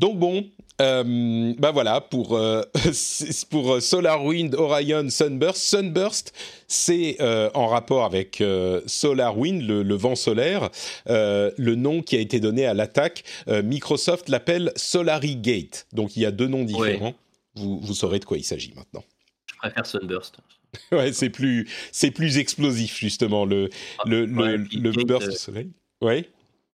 [0.00, 0.46] Donc bon,
[0.80, 2.62] euh, bah voilà pour euh,
[3.50, 5.62] pour SolarWind, Orion, Sunburst.
[5.62, 6.32] Sunburst,
[6.68, 8.42] c'est euh, en rapport avec
[8.86, 10.70] SolarWind, le, vent solaire,
[11.06, 13.24] le nom qui a été donné à l'attaque.
[13.46, 15.86] Microsoft l'appelle SolariGate.
[15.92, 17.14] Donc il y a deux noms différents.
[17.56, 19.04] Vous, vous saurez de quoi il s'agit maintenant.
[19.52, 20.38] Je préfère Sunburst.
[20.92, 21.68] ouais, c'est plus
[22.14, 25.72] plus explosif justement le ah, le, le, burst soleil.
[26.00, 26.26] Ouais.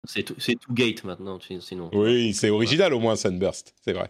[0.08, 1.90] C'est tout, Gate maintenant, sinon.
[1.94, 4.10] Oui, c'est original au moins Sunburst, c'est vrai.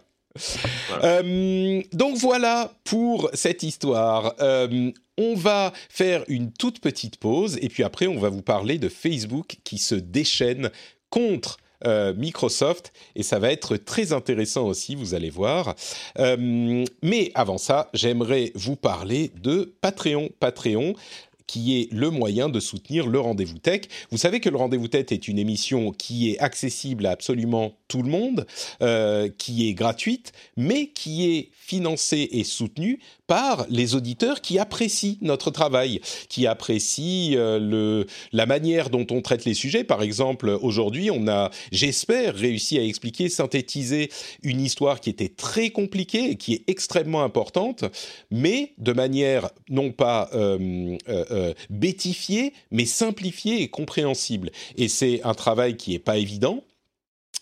[1.02, 4.34] Euh, donc voilà pour cette histoire.
[4.40, 8.78] Euh, on va faire une toute petite pause et puis après on va vous parler
[8.78, 10.70] de Facebook qui se déchaîne
[11.10, 15.74] contre euh, Microsoft et ça va être très intéressant aussi, vous allez voir.
[16.18, 20.30] mais avant ça, j'aimerais vous parler de Patreon.
[20.40, 20.94] Patreon,
[21.46, 23.82] qui est le moyen de soutenir le rendez-vous tech.
[24.10, 28.02] Vous savez que le rendez-vous tech est une émission qui est accessible à absolument tout
[28.02, 28.46] le monde,
[28.82, 35.16] euh, qui est gratuite, mais qui est financée et soutenue par les auditeurs qui apprécient
[35.20, 39.84] notre travail, qui apprécient euh, le, la manière dont on traite les sujets.
[39.84, 44.10] Par exemple, aujourd'hui, on a, j'espère, réussi à expliquer, synthétiser
[44.42, 47.84] une histoire qui était très compliquée et qui est extrêmement importante,
[48.30, 54.50] mais de manière non pas euh, euh, bétifiée, mais simplifiée et compréhensible.
[54.76, 56.62] Et c'est un travail qui n'est pas évident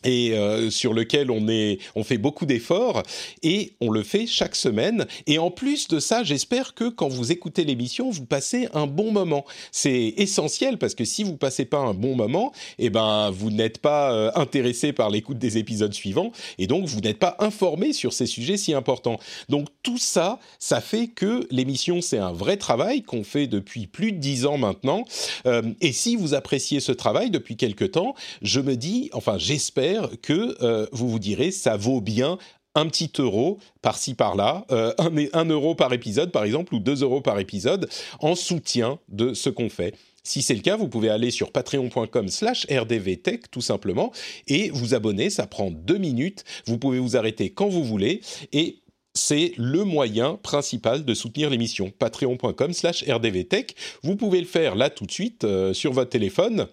[0.05, 3.03] et euh, sur lequel on est, on fait beaucoup d'efforts
[3.43, 5.07] et on le fait chaque semaine.
[5.27, 9.11] Et en plus de ça, j'espère que quand vous écoutez l'émission, vous passez un bon
[9.11, 9.45] moment.
[9.73, 13.79] C'est essentiel parce que si vous passez pas un bon moment, eh ben vous n'êtes
[13.79, 18.13] pas euh, intéressé par l'écoute des épisodes suivants et donc vous n'êtes pas informé sur
[18.13, 19.19] ces sujets si importants.
[19.49, 24.13] Donc tout ça, ça fait que l'émission c'est un vrai travail qu'on fait depuis plus
[24.13, 25.05] de dix ans maintenant.
[25.47, 29.94] Euh, et si vous appréciez ce travail depuis quelque temps, je me dis, enfin j'espère
[30.23, 32.39] que euh, vous vous direz ça vaut bien
[32.75, 34.93] un petit euro par-ci par-là, euh,
[35.33, 37.89] un, euro par épisode par exemple, ou deux euros par épisode,
[38.21, 39.95] en soutien de ce qu'on fait.
[40.25, 44.11] Si c'est le cas, vous pouvez aller sur patreon.com slash rdvtech tout simplement
[44.49, 48.81] et vous abonner, ça prend deux minutes, vous pouvez vous arrêter quand vous voulez et
[49.13, 51.93] c'est le moyen principal de soutenir l'émission.
[51.97, 53.77] Patreon.com slash rdvtech.
[54.03, 56.67] Vous pouvez le faire là tout de suite euh, sur votre téléphone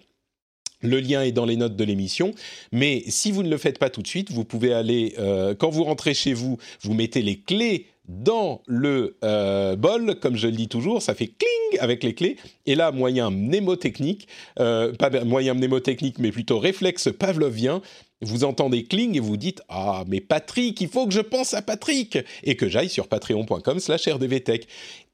[0.82, 2.32] le lien est dans les notes de l'émission.
[2.72, 5.70] Mais si vous ne le faites pas tout de suite, vous pouvez aller, euh, quand
[5.70, 10.54] vous rentrez chez vous, vous mettez les clés dans le euh, bol, comme je le
[10.54, 12.36] dis toujours, ça fait cling avec les clés.
[12.66, 14.26] Et là, moyen mnémotechnique,
[14.58, 17.80] euh, pas moyen mnémotechnique, mais plutôt réflexe pavlovien,
[18.20, 21.62] vous entendez cling et vous dites Ah, mais Patrick, il faut que je pense à
[21.62, 24.66] Patrick et que j'aille sur patreon.com/slash rdvtech.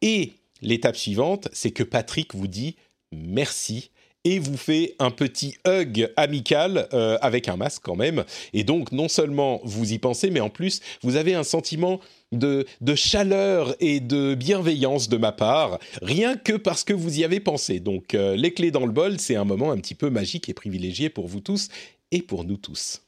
[0.03, 2.77] Et l'étape suivante, c'est que Patrick vous dit
[3.13, 3.91] merci
[4.29, 8.25] et vous fait un petit hug amical euh, avec un masque quand même.
[8.53, 11.99] Et donc, non seulement vous y pensez, mais en plus, vous avez un sentiment
[12.31, 17.41] de, chaleur et de bienveillance de ma part, rien que parce que vous y avez
[17.41, 17.81] pensé.
[17.81, 20.55] Donc, euh, les clés dans le bol, c'est un moment un petit peu magique et
[20.55, 21.69] privilégié pour vous tous
[22.11, 23.01] et pour nous tous.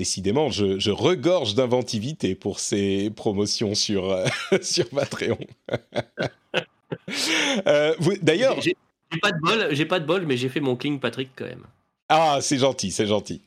[0.00, 4.26] Décidément, je, regorge d'inventivité pour ces promotions sur, euh,
[4.62, 5.38] sur Patreon.
[7.66, 8.76] Euh, d'ailleurs, j'ai
[9.20, 11.64] pas de bol, j'ai pas de bol, mais j'ai fait mon cling Patrick quand même.
[12.08, 13.40] Ah, c'est gentil, c'est gentil.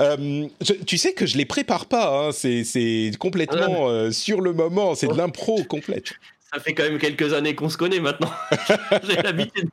[0.00, 0.46] Euh,
[0.86, 5.08] tu sais que je les prépare pas, hein, c'est complètement euh, sur le moment, c'est
[5.08, 6.12] de l'impro complète.
[6.52, 8.32] Ça fait quand même quelques années qu'on se connaît maintenant.
[9.08, 9.68] J'ai l'habitude.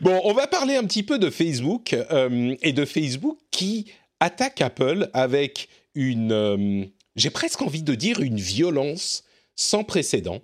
[0.00, 5.10] bon, on va parler un petit peu de Facebook et de Facebook qui attaque Apple
[5.12, 9.24] avec une, j'ai presque envie de dire une violence
[9.56, 10.40] sans précédent.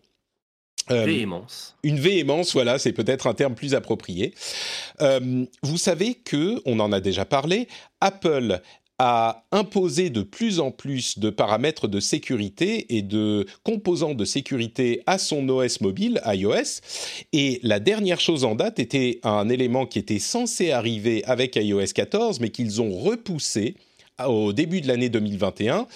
[0.90, 1.76] Euh, véhémence.
[1.82, 4.34] Une véhémence, voilà, c'est peut-être un terme plus approprié.
[5.00, 7.68] Euh, vous savez que, on en a déjà parlé,
[8.00, 8.60] Apple
[8.98, 15.02] a imposé de plus en plus de paramètres de sécurité et de composants de sécurité
[15.06, 16.80] à son OS mobile, iOS.
[17.34, 21.92] Et la dernière chose en date était un élément qui était censé arriver avec iOS
[21.94, 23.74] 14, mais qu'ils ont repoussé
[24.24, 25.86] au début de l'année 2021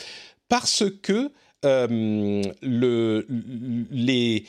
[0.48, 1.30] parce que
[1.64, 3.26] euh, le,
[3.90, 4.44] les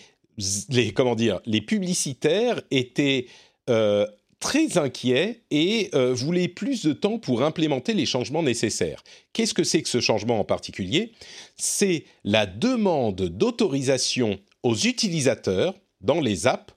[0.70, 3.28] les, comment dire, les publicitaires étaient
[3.70, 4.08] euh,
[4.40, 9.04] très inquiets et euh, voulaient plus de temps pour implémenter les changements nécessaires.
[9.34, 11.14] Qu'est-ce que c'est que ce changement en particulier?
[11.58, 16.74] C'est la demande d'autorisation aux utilisateurs dans les apps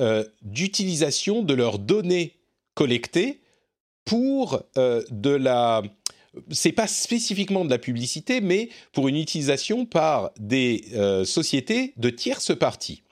[0.00, 2.34] euh, d'utilisation de leurs données
[2.74, 3.40] collectées
[4.04, 5.82] pour de la
[6.50, 12.10] c'est pas spécifiquement de la publicité, mais pour une utilisation par des euh, sociétés de
[12.10, 13.02] tierces parties.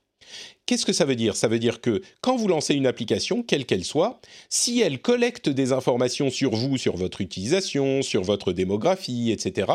[0.67, 1.37] Qu'est-ce que ça veut dire?
[1.37, 5.49] Ça veut dire que quand vous lancez une application, quelle qu'elle soit, si elle collecte
[5.51, 9.73] des informations sur vous, sur votre utilisation, sur votre démographie, etc.,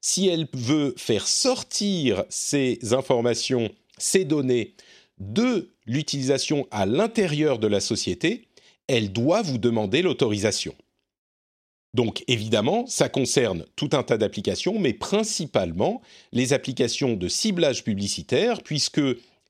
[0.00, 4.74] si elle veut faire sortir ces informations, ces données
[5.18, 8.48] de l'utilisation à l'intérieur de la société,
[8.86, 10.74] elle doit vous demander l'autorisation.
[11.94, 16.02] Donc évidemment, ça concerne tout un tas d'applications, mais principalement
[16.32, 19.00] les applications de ciblage publicitaire, puisque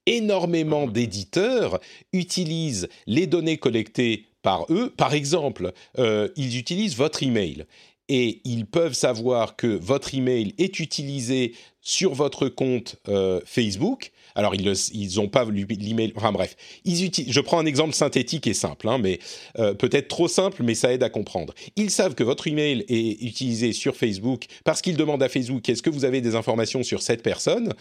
[0.06, 1.80] énormément d'éditeurs
[2.12, 4.92] utilisent les données collectées par eux.
[4.94, 7.64] Par exemple, euh, ils utilisent votre email
[8.10, 14.54] et ils peuvent savoir que votre email est utilisé sur votre compte euh, Facebook alors,
[14.54, 16.12] ils n'ont pas l'email.
[16.16, 19.20] Enfin bref, ils je prends un exemple synthétique et simple, hein, mais
[19.58, 21.54] euh, peut-être trop simple, mais ça aide à comprendre.
[21.76, 25.82] Ils savent que votre email est utilisé sur Facebook parce qu'ils demandent à Facebook est-ce
[25.82, 27.74] que vous avez des informations sur cette personne?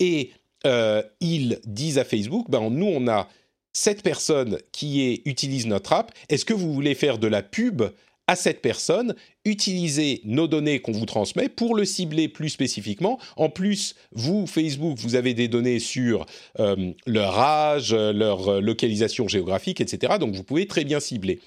[0.00, 0.30] Et
[0.66, 3.28] euh, ils disent à Facebook ben nous on a
[3.72, 7.82] cette personne qui utilise notre app, est-ce que vous voulez faire de la pub
[8.30, 13.18] à cette personne, utilisez nos données qu'on vous transmet pour le cibler plus spécifiquement.
[13.36, 16.26] En plus, vous, Facebook, vous avez des données sur
[16.60, 20.14] euh, leur âge, leur localisation géographique, etc.
[20.20, 21.40] Donc vous pouvez très bien cibler.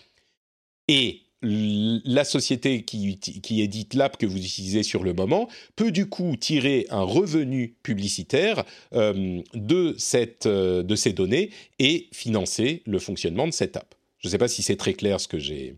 [0.89, 6.35] Et la société qui, édite l'app que vous utilisez sur le moment peut du coup
[6.35, 13.47] tirer un revenu publicitaire euh, de, cette, euh, de ces données et financer le fonctionnement
[13.47, 13.95] de cette app.
[14.19, 15.75] Je ne sais pas si c'est très clair ce que j'ai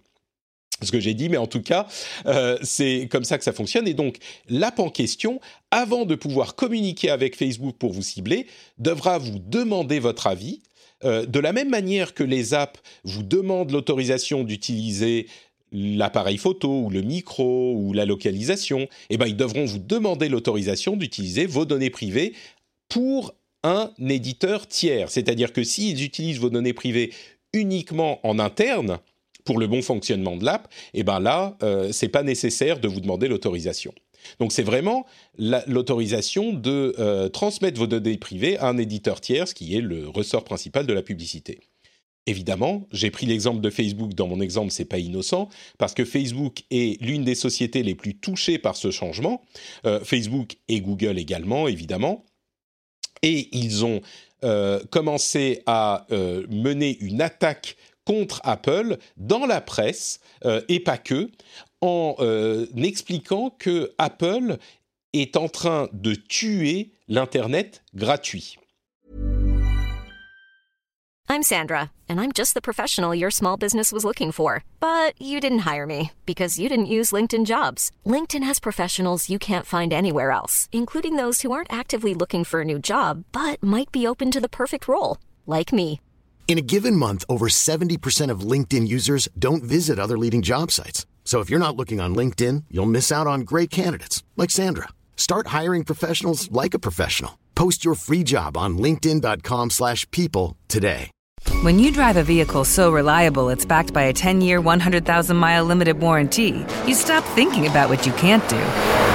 [0.82, 1.88] ce que j'ai dit, mais en tout cas,
[2.26, 3.88] euh, c'est comme ça que ça fonctionne.
[3.88, 4.18] Et donc,
[4.50, 5.40] l'app en question,
[5.72, 10.62] avant de pouvoir communiquer avec Facebook pour vous cibler, devra vous demander votre avis.
[11.04, 15.28] Euh, de la même manière que les apps vous demandent l'autorisation d'utiliser
[15.72, 20.96] l'appareil photo ou le micro ou la localisation, eh ben, ils devront vous demander l'autorisation
[20.96, 22.34] d'utiliser vos données privées
[22.88, 23.34] pour
[23.64, 25.10] un éditeur tiers.
[25.10, 27.12] C'est-à-dire que s'ils utilisent vos données privées
[27.52, 29.00] uniquement en interne,
[29.46, 32.88] pour le bon fonctionnement de l'app, et eh ben là, euh, c'est pas nécessaire de
[32.88, 33.94] vous demander l'autorisation.
[34.40, 35.06] Donc c'est vraiment
[35.38, 40.08] l'autorisation de euh, transmettre vos données privées à un éditeur tiers, ce qui est le
[40.10, 41.60] ressort principal de la publicité.
[42.28, 46.64] Évidemment, j'ai pris l'exemple de Facebook dans mon exemple, c'est pas innocent, parce que Facebook
[46.72, 49.44] est l'une des sociétés les plus touchées par ce changement.
[49.86, 52.26] Euh, Facebook et Google également, évidemment.
[53.22, 54.02] Et ils ont
[54.44, 61.30] euh, commencé à mener une attaque contre Apple dans la presse, euh, et pas que,
[61.82, 64.58] en euh, expliquant que Apple
[65.14, 68.58] est en train de tuer l'Internet gratuit.
[71.28, 74.64] I'm Sandra, and I'm just the professional your small business was looking for.
[74.80, 77.92] But you didn't hire me because you didn't use LinkedIn jobs.
[78.06, 82.62] LinkedIn has professionals you can't find anywhere else, including those who aren't actively looking for
[82.62, 86.00] a new job but might be open to the perfect role, like me.
[86.48, 91.06] In a given month, over 70% of LinkedIn users don't visit other leading job sites.
[91.26, 94.90] So if you're not looking on LinkedIn, you'll miss out on great candidates like Sandra.
[95.18, 97.40] Start hiring professionals like a professional.
[97.56, 101.10] Post your free job on linkedin.com/people today.
[101.64, 106.66] When you drive a vehicle so reliable it's backed by a 10-year, 100,000-mile limited warranty,
[106.86, 109.15] you stop thinking about what you can't do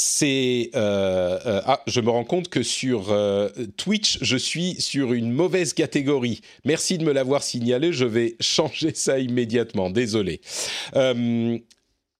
[0.00, 5.12] c'est euh, euh, ah je me rends compte que sur euh, Twitch je suis sur
[5.12, 6.40] une mauvaise catégorie.
[6.64, 7.92] Merci de me l'avoir signalé.
[7.92, 9.90] Je vais changer ça immédiatement.
[9.90, 10.40] Désolé.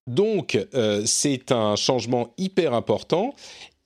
[0.06, 0.58] Donc
[1.04, 3.34] c'est un changement hyper important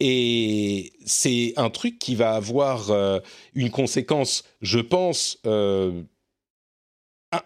[0.01, 3.21] et c'est un truc qui va avoir
[3.55, 5.39] une conséquence, je pense.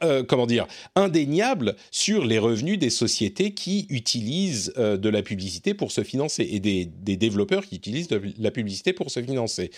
[0.03, 5.75] Euh, comment dire, indéniable sur les revenus des sociétés qui utilisent euh, de la publicité
[5.75, 6.87] pour se financer et des,
[7.17, 9.71] développeurs qui utilisent de la publicité pour se financer.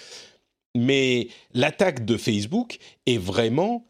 [0.77, 3.87] Mais l'attaque de Facebook est vraiment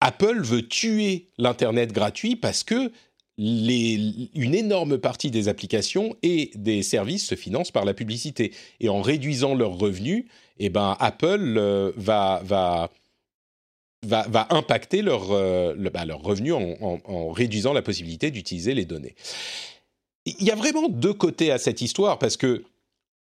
[0.00, 2.90] Apple veut tuer l'Internet gratuit parce que
[3.38, 8.52] une énorme partie des applications et des services se financent par la publicité.
[8.80, 10.26] Et en réduisant leurs revenus,
[10.58, 12.90] eh ben, Apple euh, va, va,
[14.04, 19.14] va, impacter leur, euh, bah, leurs revenus en, réduisant la possibilité d'utiliser les données.
[20.26, 22.64] Il y a vraiment deux côtés à cette histoire parce que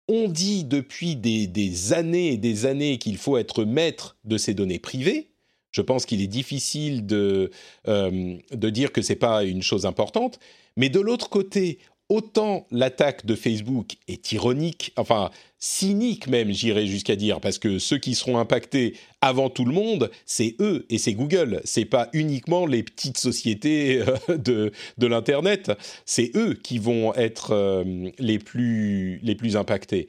[0.08, 4.80] on dit depuis des, années et des années qu'il faut être maître de ces données
[4.80, 5.30] privées.
[5.72, 7.50] Je pense qu'il est difficile de,
[7.88, 10.40] euh, de dire que c'est pas une chose importante.
[10.76, 11.80] Mais de l'autre côté,
[12.12, 18.00] autant l'attaque de Facebook est ironique, enfin cynique même, j'irais jusqu'à dire, parce que ceux
[18.00, 21.62] qui seront impactés avant tout le monde, c'est eux et c'est Google.
[21.64, 25.72] C'est pas uniquement les petites sociétés euh, de, de l'internet.
[26.06, 30.08] C'est eux qui vont être euh, les plus les plus impactés.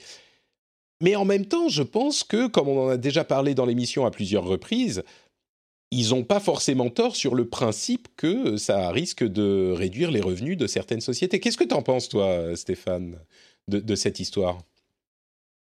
[1.00, 4.06] Mais en même temps, je pense que, comme on en a déjà parlé dans l'émission
[4.06, 5.04] à plusieurs reprises,
[5.92, 10.56] ils n'ont pas forcément tort sur le principe que ça risque de réduire les revenus
[10.56, 11.38] de certaines sociétés.
[11.38, 13.18] Qu'est-ce que tu en penses, toi, Stéphane,
[13.68, 14.58] de, de cette histoire?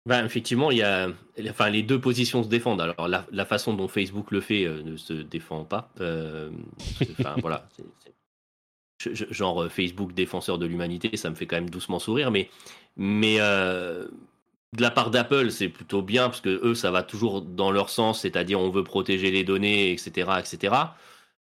[0.06, 1.10] Ben, effectivement, il y a,
[1.50, 2.82] enfin, les deux positions se défendent.
[2.82, 5.92] Alors, la, la façon dont Facebook le fait euh, ne se défend pas.
[6.02, 6.50] Euh,
[7.20, 7.68] Enfin, voilà.
[9.02, 12.32] je- je- genre euh, Facebook défenseur de l'humanité, ça me fait quand même doucement sourire.
[12.32, 12.50] Mais,
[12.98, 14.06] mais euh,
[14.74, 17.90] de la part d'Apple, c'est plutôt bien parce que eux, ça va toujours dans leur
[17.90, 20.76] sens, c'est-à-dire on veut protéger les données, etc., etc.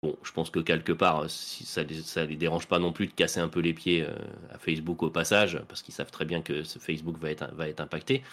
[0.01, 3.13] Bon, je pense que quelque part, si ça ça les dérange pas non plus de
[3.13, 4.15] casser un peu les pieds euh,
[4.51, 8.23] à Facebook au passage, parce qu'ils savent très bien que ce Facebook va être, impacté.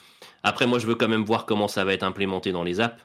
[0.42, 3.04] Après, moi, je veux quand même voir comment ça va être implémenté dans les apps,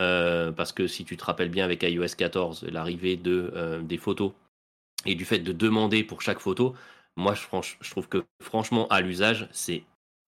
[0.00, 3.98] euh, parce que si tu te rappelles bien avec iOS 14, l'arrivée de euh, des
[3.98, 4.32] photos
[5.06, 6.74] et du fait de demander pour chaque photo,
[7.16, 7.42] moi, je,
[7.80, 9.84] je trouve que franchement, à l'usage, c'est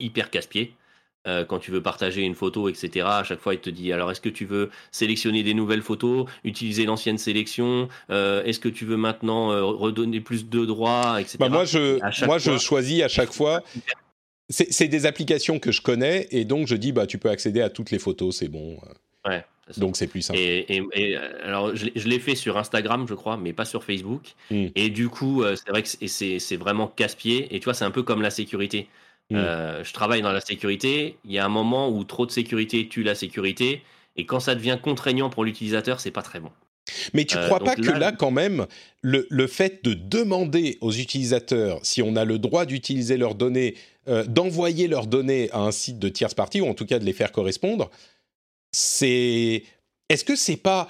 [0.01, 0.74] hyper casse-pied.
[1.26, 4.10] Euh, quand tu veux partager une photo, etc., à chaque fois, il te dit alors
[4.10, 8.84] est-ce que tu veux sélectionner des nouvelles photos, utiliser l'ancienne sélection euh, Est-ce que tu
[8.84, 11.38] veux maintenant euh, redonner plus de droits, etc.
[11.40, 13.62] Bah, Moi, je, choisis à chaque fois.
[14.48, 17.68] C'est des applications que je connais et donc je dis bah tu peux accéder à
[17.68, 18.78] toutes les photos, c'est bon.
[19.26, 19.44] Ouais.
[19.76, 20.38] Donc c'est plus simple.
[20.38, 23.64] Et, et- et, alors, je, l'ai- je l'ai fait sur Instagram, je crois, mais pas
[23.64, 24.22] sur Facebook.
[24.52, 24.66] Mm.
[24.76, 27.48] Et du coup, c'est vrai que c'est vraiment casse-pied.
[27.56, 28.86] Et tu vois, c'est un peu comme la sécurité.
[29.30, 29.36] Mm.
[29.36, 31.16] Euh, je travaille dans la sécurité.
[31.24, 33.82] Il y a un moment où trop de sécurité tue la sécurité.
[34.16, 36.50] Et quand ça devient contraignant pour l'utilisateur, c'est pas très bon.
[37.12, 38.66] Mais tu Euh, crois pas que là- là, quand même,
[39.02, 43.74] le, le fait de demander aux utilisateurs si on a le droit d'utiliser leurs données,
[44.08, 47.04] euh, d'envoyer leurs données à un site de tierce partie, ou en tout cas de
[47.04, 47.90] les faire correspondre,
[48.72, 49.64] c'est.
[50.08, 50.86] Est-ce que c'est pas.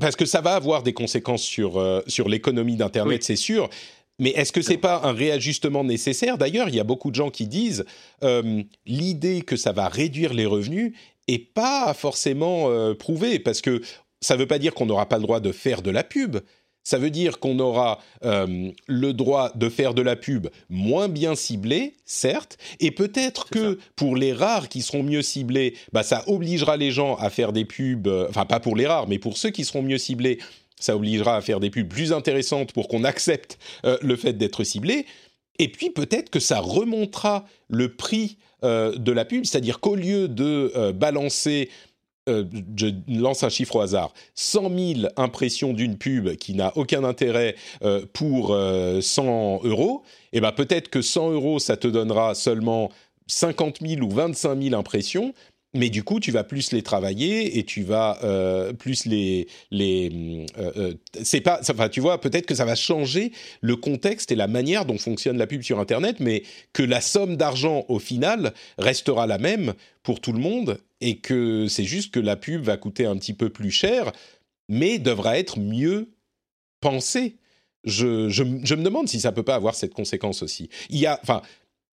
[0.00, 3.24] Parce que ça va avoir des conséquences sur, euh, sur l'économie d'Internet, Oui.
[3.26, 3.68] c'est sûr.
[4.18, 6.38] Mais est-ce que c'est pas un réajustement nécessaire?
[6.38, 7.84] D'ailleurs, il y a beaucoup de gens qui disent
[8.22, 10.92] euh, l'idée que ça va réduire les revenus
[11.28, 13.80] est pas forcément euh, prouvée parce que
[14.20, 16.38] ça ne veut pas dire qu'on n'aura pas le droit de faire de la pub.
[16.84, 21.36] Ça veut dire qu'on aura euh, le droit de faire de la pub moins bien
[21.36, 26.76] ciblée, certes, et peut-être que pour les rares qui seront mieux ciblés, bah, ça obligera
[26.76, 29.64] les gens à faire des pubs, enfin pas pour les rares, mais pour ceux qui
[29.64, 30.40] seront mieux ciblés,
[30.82, 34.64] ça obligera à faire des pubs plus intéressantes pour qu'on accepte euh, le fait d'être
[34.64, 35.06] ciblé.
[35.58, 40.92] Et puis peut-être que ça remontera le prix de la pub, c'est-à-dire qu'au lieu de
[40.92, 41.68] balancer
[42.28, 42.44] euh,
[42.76, 47.56] je lance un chiffre au hasard, 100 000 impressions d'une pub qui n'a aucun intérêt
[47.82, 50.02] euh, pour 100 euh, euros,
[50.32, 52.90] et eh ben peut-être que 100 euros, ça te donnera seulement
[53.26, 55.34] 50 000 ou 25 000 impressions,
[55.74, 58.18] mais du coup, tu vas plus les travailler et tu vas
[58.78, 60.46] plus les les.
[61.22, 61.60] c'est pas.
[61.60, 65.38] Enfin, tu vois, peut-être que ça va changer le contexte et la manière dont fonctionne
[65.38, 66.42] la pub sur Internet, mais
[66.72, 71.66] que la somme d'argent au final restera la même pour tout le monde et que
[71.68, 74.12] c'est juste que la pub va coûter un petit peu plus cher,
[74.68, 76.12] mais devra être mieux
[76.80, 77.36] pensée.
[77.84, 80.70] Je, je, me demande si ça peut pas avoir cette conséquence aussi.
[80.88, 81.42] Il y a, enfin,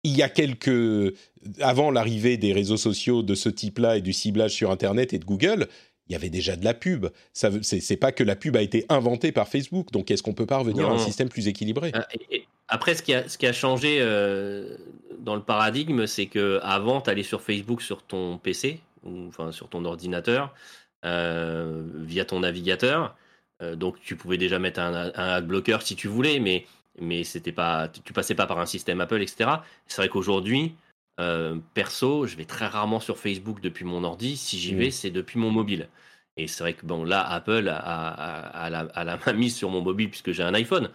[0.03, 1.13] il y a quelques,
[1.59, 5.25] avant l'arrivée des réseaux sociaux de ce type-là et du ciblage sur Internet et de
[5.25, 5.67] Google,
[6.07, 7.07] il y avait déjà de la pub.
[7.33, 9.91] Ça, c'est, pas que la pub a été inventée par Facebook.
[9.91, 11.91] Donc, est-ce qu'on peut pas revenir à un système plus équilibré?
[11.93, 12.07] Ah,
[12.67, 14.75] Après, ce qui a, ce qui a changé euh,
[15.19, 19.51] dans le paradigme, c'est que avant, tu allais sur Facebook sur ton PC, ou enfin
[19.51, 20.53] sur ton ordinateur,
[21.05, 23.15] euh, via ton navigateur.
[23.61, 26.65] Euh, donc, tu pouvais déjà mettre un, un ad blocker si tu voulais, mais
[26.99, 29.49] mais c'était pas, tu passais pas par un système Apple, etc.
[29.87, 30.75] C'est vrai qu'aujourd'hui,
[31.19, 34.37] euh, perso, je vais très rarement sur Facebook depuis mon ordi.
[34.37, 35.89] Si j'y vais, c'est depuis mon mobile.
[36.37, 39.69] Et c'est vrai que bon, là, Apple a, a, la, a, la, main mise sur
[39.69, 40.89] mon mobile puisque j'ai un iPhone.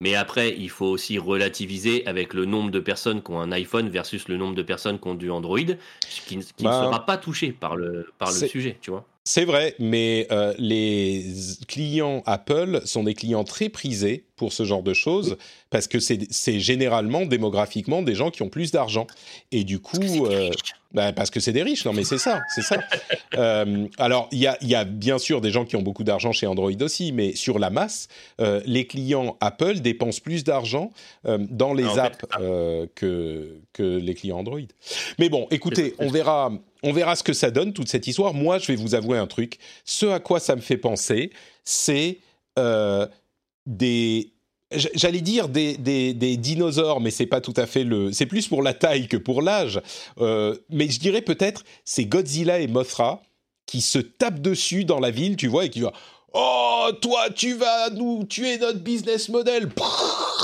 [0.00, 3.88] Mais après, il faut aussi relativiser avec le nombre de personnes qui ont un iPhone
[3.88, 5.58] versus le nombre de personnes qui ont du Android,
[6.26, 9.06] qui, ne bah, sera pas touché par le, par le sujet, tu vois.
[9.24, 11.24] C'est vrai, mais euh, les
[11.66, 15.36] clients Apple sont des clients très prisés pour ce genre de choses
[15.70, 19.06] parce que c'est généralement démographiquement des gens qui ont plus d'argent.
[19.50, 20.50] Et du coup euh,
[20.92, 21.84] bah, parce que c'est des riches.
[21.84, 22.76] Non mais c'est ça c'est ça.
[23.34, 26.32] Euh, alors il y a, y a, bien sûr des gens qui ont beaucoup d'argent
[26.32, 28.08] chez Android aussi mais sur la masse
[28.40, 30.90] euh, les clients Apple dépensent plus d'argent
[31.24, 32.18] dans les ah, apps
[32.94, 34.60] que que les clients Android.
[35.18, 38.32] Mais bon écoutez on verra on verra ce que ça donne toute cette histoire.
[38.32, 39.58] Moi je vais vous avouer un truc.
[39.84, 41.30] Ce à quoi ça me fait penser
[41.64, 42.18] c'est
[43.66, 44.32] des
[44.72, 48.10] J'allais dire des, des, dinosaures, mais c'est pas tout à fait le.
[48.10, 49.80] C'est plus pour la taille que pour l'âge.
[50.18, 53.22] Euh, mais je dirais peut-être c'est Godzilla et Mothra
[53.66, 55.92] qui se tapent dessus dans la ville, tu vois, et qui va
[56.34, 59.68] Oh, toi, tu vas nous tuer notre business model.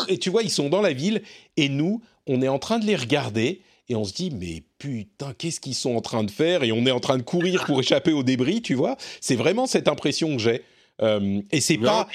[0.09, 1.23] Et tu vois, ils sont dans la ville
[1.57, 5.35] et nous, on est en train de les regarder et on se dit mais putain,
[5.37, 6.63] qu'est-ce qu'ils sont en train de faire?
[6.63, 8.97] Et on est en train de courir pour échapper aux débris, tu vois.
[9.21, 10.63] C'est vraiment cette impression que j'ai.
[11.01, 12.07] Euh, et c'est pas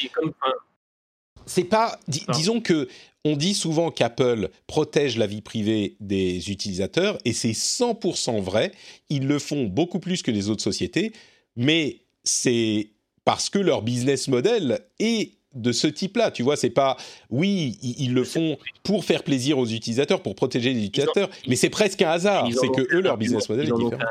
[1.48, 2.00] c'est pas.
[2.08, 2.88] disons que
[3.26, 8.72] on dit souvent qu'Apple protège la vie privée des utilisateurs et c'est 100% vrai.
[9.10, 11.12] Ils le font beaucoup plus que les autres sociétés,
[11.56, 12.91] mais c'est
[13.26, 16.32] parce que leur business model est de ce type-là.
[16.32, 16.95] Tu vois, c'est pas.
[17.30, 21.70] Oui, ils, le font pour faire plaisir aux utilisateurs, pour protéger les utilisateurs, mais c'est
[21.70, 22.48] presque un hasard.
[22.52, 24.04] C'est que eux, leur business model est différent.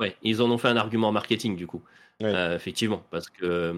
[0.00, 1.82] Ouais, ils en ont fait un argument marketing du coup.
[2.22, 3.74] Euh, effectivement, parce que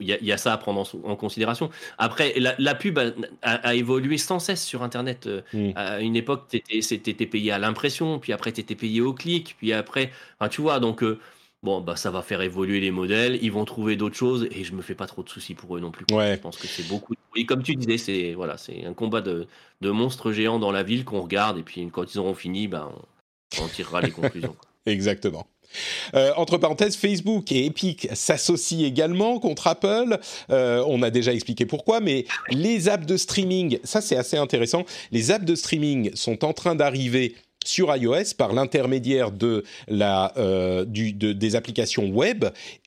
[0.00, 1.68] il y, a ça à prendre en, considération.
[1.98, 2.98] Après, la, pub
[3.42, 5.26] a, évolué sans cesse sur Internet.
[5.26, 5.72] Euh.
[5.74, 9.56] À une époque, tu étais, payé à l'impression, puis après, tu étais payé au clic,
[9.58, 10.12] puis après,
[10.50, 11.18] tu vois, donc euh,
[11.64, 14.74] bon, bah, ça va faire évoluer les modèles, ils vont trouver d'autres choses, et je
[14.74, 16.06] me fais pas trop de soucis pour eux non plus.
[16.08, 17.14] Je pense que c'est beaucoup.
[17.34, 19.48] Et comme tu disais, c'est voilà, c'est un combat de,
[19.80, 22.92] monstres géants dans la ville qu'on regarde, et puis quand ils auront fini, ben,
[23.60, 24.56] on, tirera les conclusions.
[24.86, 25.48] Exactement.
[26.14, 30.18] Euh, entre parenthèses, Facebook et Epic s'associent également contre Apple.
[30.50, 34.84] Euh, on a déjà expliqué pourquoi, mais les apps de streaming, ça c'est assez intéressant.
[35.10, 40.84] Les apps de streaming sont en train d'arriver sur iOS par l'intermédiaire de la euh,
[40.84, 42.44] du, de, des applications web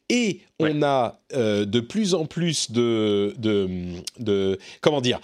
[0.10, 3.68] et on a de plus en plus de, de,
[4.20, 5.20] de comment dire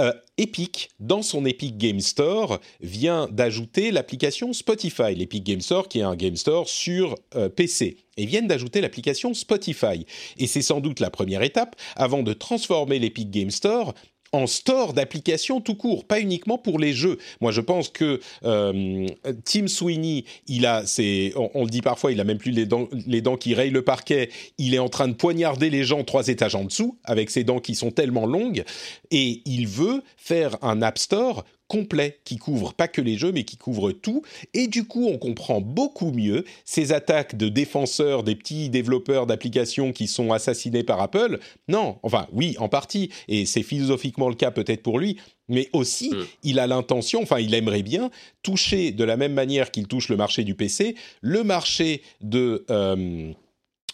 [0.00, 5.14] euh, Epic, dans son Epic Game Store, vient d'ajouter l'application Spotify.
[5.14, 7.98] L'Epic Game Store, qui est un Game Store sur euh, PC.
[8.16, 10.04] Et viennent d'ajouter l'application Spotify.
[10.36, 13.94] Et c'est sans doute la première étape avant de transformer l'Epic Game Store
[14.32, 17.18] en store d'applications tout court, pas uniquement pour les jeux.
[17.40, 19.06] Moi, je pense que euh,
[19.44, 22.88] Tim Sweeney, il a, c'est, on, le dit parfois, il a même plus les dents,
[23.06, 24.30] les dents qui rayent le parquet.
[24.58, 27.60] Il est en train de poignarder les gens trois étages en dessous avec ses dents
[27.60, 28.64] qui sont tellement longues,
[29.10, 33.44] et il veut faire un App Store complet qui couvre pas que les jeux mais
[33.44, 34.22] qui couvre tout
[34.54, 39.92] et du coup on comprend beaucoup mieux ces attaques de défenseurs des petits développeurs d'applications
[39.92, 41.38] qui sont assassinés par Apple.
[41.68, 45.16] Non, enfin oui en partie et c'est philosophiquement le cas peut-être pour lui
[45.48, 46.24] mais aussi mm.
[46.44, 48.10] il a l'intention, enfin il aimerait bien
[48.42, 53.32] toucher de la même manière qu'il touche le marché du PC, le marché de euh,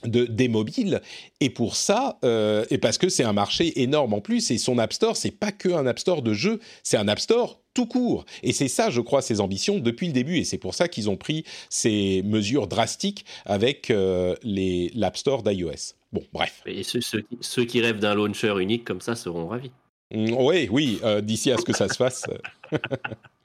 [0.05, 1.01] de, des mobiles.
[1.40, 4.78] Et pour ça euh, et parce que c'est un marché énorme en plus et son
[4.78, 7.86] App Store c'est pas que un App Store de jeux c'est un App Store tout
[7.86, 8.24] court.
[8.42, 10.38] Et c'est ça je crois ses ambitions depuis le début.
[10.38, 15.42] Et c'est pour ça qu'ils ont pris ces mesures drastiques avec euh, les l'App Store
[15.42, 15.94] d'iOS.
[16.12, 16.62] Bon bref.
[16.66, 17.01] Et ceux,
[17.40, 19.70] ceux qui rêvent d'un launcher unique comme ça seront ravis.
[20.12, 22.24] Mm, oui oui euh, d'ici à ce que ça se fasse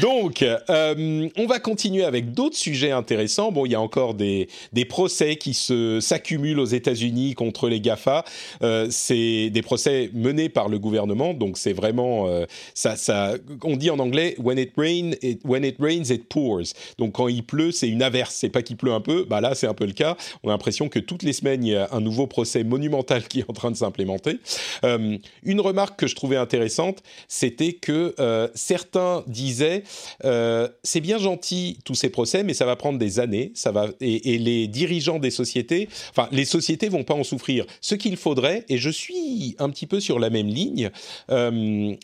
[0.00, 3.52] Donc, euh, on va continuer avec d'autres sujets intéressants.
[3.52, 7.80] Bon, il y a encore des, des procès qui se s'accumulent aux États-Unis contre les
[7.80, 8.24] Gafa.
[8.62, 13.34] Euh, c'est des procès menés par le gouvernement, donc c'est vraiment euh, ça.
[13.62, 16.62] On dit en anglais when it rains, it, when it rains, it pours.
[16.98, 18.34] Donc quand il pleut, c'est une averse.
[18.34, 19.24] C'est pas qu'il pleut un peu.
[19.28, 20.16] Bah là, c'est un peu le cas.
[20.42, 23.40] On a l'impression que toutes les semaines, il y a un nouveau procès monumental qui
[23.40, 24.38] est en train de s'implémenter.
[24.82, 28.14] une remarque que je trouvais intéressante, c'était que
[28.54, 29.82] certains disait
[30.24, 33.52] euh, c'est bien gentil tous ces procès, mais ça va prendre des années.
[33.54, 37.66] Ça va et, les dirigeants des sociétés, enfin les sociétés vont pas en souffrir.
[37.80, 40.90] Ce qu'il faudrait, et je suis un petit peu sur la même ligne.
[41.30, 41.94] Euh,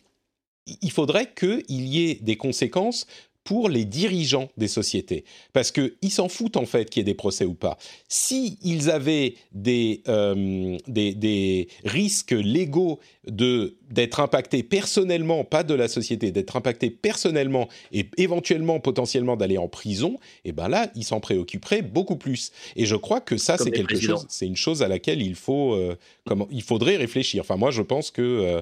[0.81, 3.05] il faudrait qu'il y ait des conséquences
[3.43, 5.25] pour les dirigeants des sociétés.
[5.51, 7.77] Parce qu'ils s'en foutent en fait qu'il y ait des procès ou pas.
[8.07, 15.73] S'ils ils avaient des, euh, des, des, risques légaux de, d'être impactés personnellement, pas de
[15.73, 20.91] la société, d'être impactés personnellement et éventuellement, potentiellement d'aller en prison, et eh ben là,
[20.95, 22.51] ils s'en préoccuperaient beaucoup plus.
[22.75, 25.73] Et je crois que ça, c'est quelque chose, c'est une chose à laquelle il, faut,
[25.73, 27.41] euh, comment, il faudrait réfléchir.
[27.41, 28.21] Enfin, moi, je pense que...
[28.21, 28.61] Euh,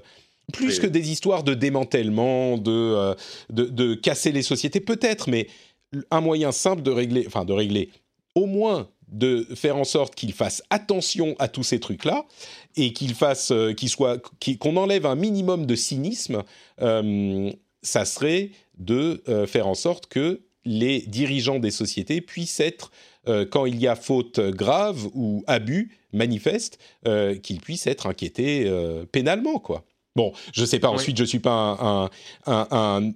[0.51, 3.15] plus que des histoires de démantèlement, euh,
[3.49, 5.47] de, de, casser les sociétés, peut-être, mais
[6.09, 7.89] un moyen simple de régler, enfin de régler,
[8.35, 12.25] au moins de faire en sorte qu'ils fassent attention à tous ces trucs-là
[12.77, 14.17] et qu'ils fassent, euh, qu'ils soient,
[14.59, 16.43] qu'on enlève un minimum de cynisme,
[16.81, 22.91] euh, ça serait de faire en sorte que les dirigeants des sociétés puissent être,
[23.51, 26.79] quand il y a faute grave ou abus manifeste,
[27.43, 28.71] qu'ils puissent être inquiétés
[29.11, 29.83] pénalement, quoi.
[30.15, 30.89] Bon, je ne sais pas.
[30.89, 32.09] Ensuite, je ne suis pas
[32.45, 33.11] un,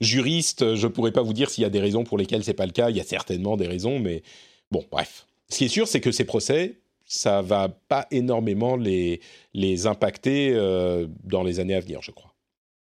[0.00, 0.74] juriste.
[0.74, 2.66] Je ne pourrais pas vous dire s'il y a des raisons pour lesquelles c'est pas
[2.66, 2.90] le cas.
[2.90, 4.22] Il y a certainement des raisons, mais
[4.70, 5.26] bon, bref.
[5.48, 9.20] Ce qui est sûr, c'est que ces procès, ça va pas énormément les,
[9.52, 12.34] les impacter euh, dans les années à venir, je crois.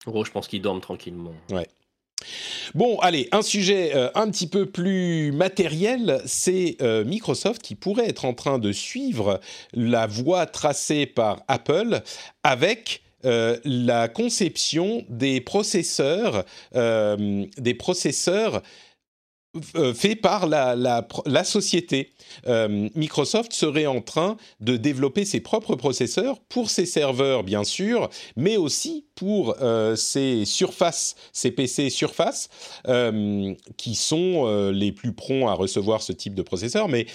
[0.05, 1.34] gros, je pense qu'ils dorment tranquillement.
[1.51, 1.68] Ouais.
[2.76, 8.09] Bon, allez, un sujet euh, un petit peu plus matériel, c'est euh, Microsoft qui pourrait
[8.09, 9.39] être en train de suivre
[9.74, 12.01] la voie tracée par Apple
[12.43, 16.45] avec euh, la conception des processeurs,
[19.93, 22.14] fait par la, société.
[22.48, 28.10] Euh, Microsoft serait en train de développer ses propres processeurs pour ses serveurs, bien sûr,
[28.36, 32.50] mais aussi pour euh, ses surfaces, ses PC Surface,
[33.78, 36.88] qui sont les plus prompts à recevoir ce type de processeur.
[36.88, 37.08] Mais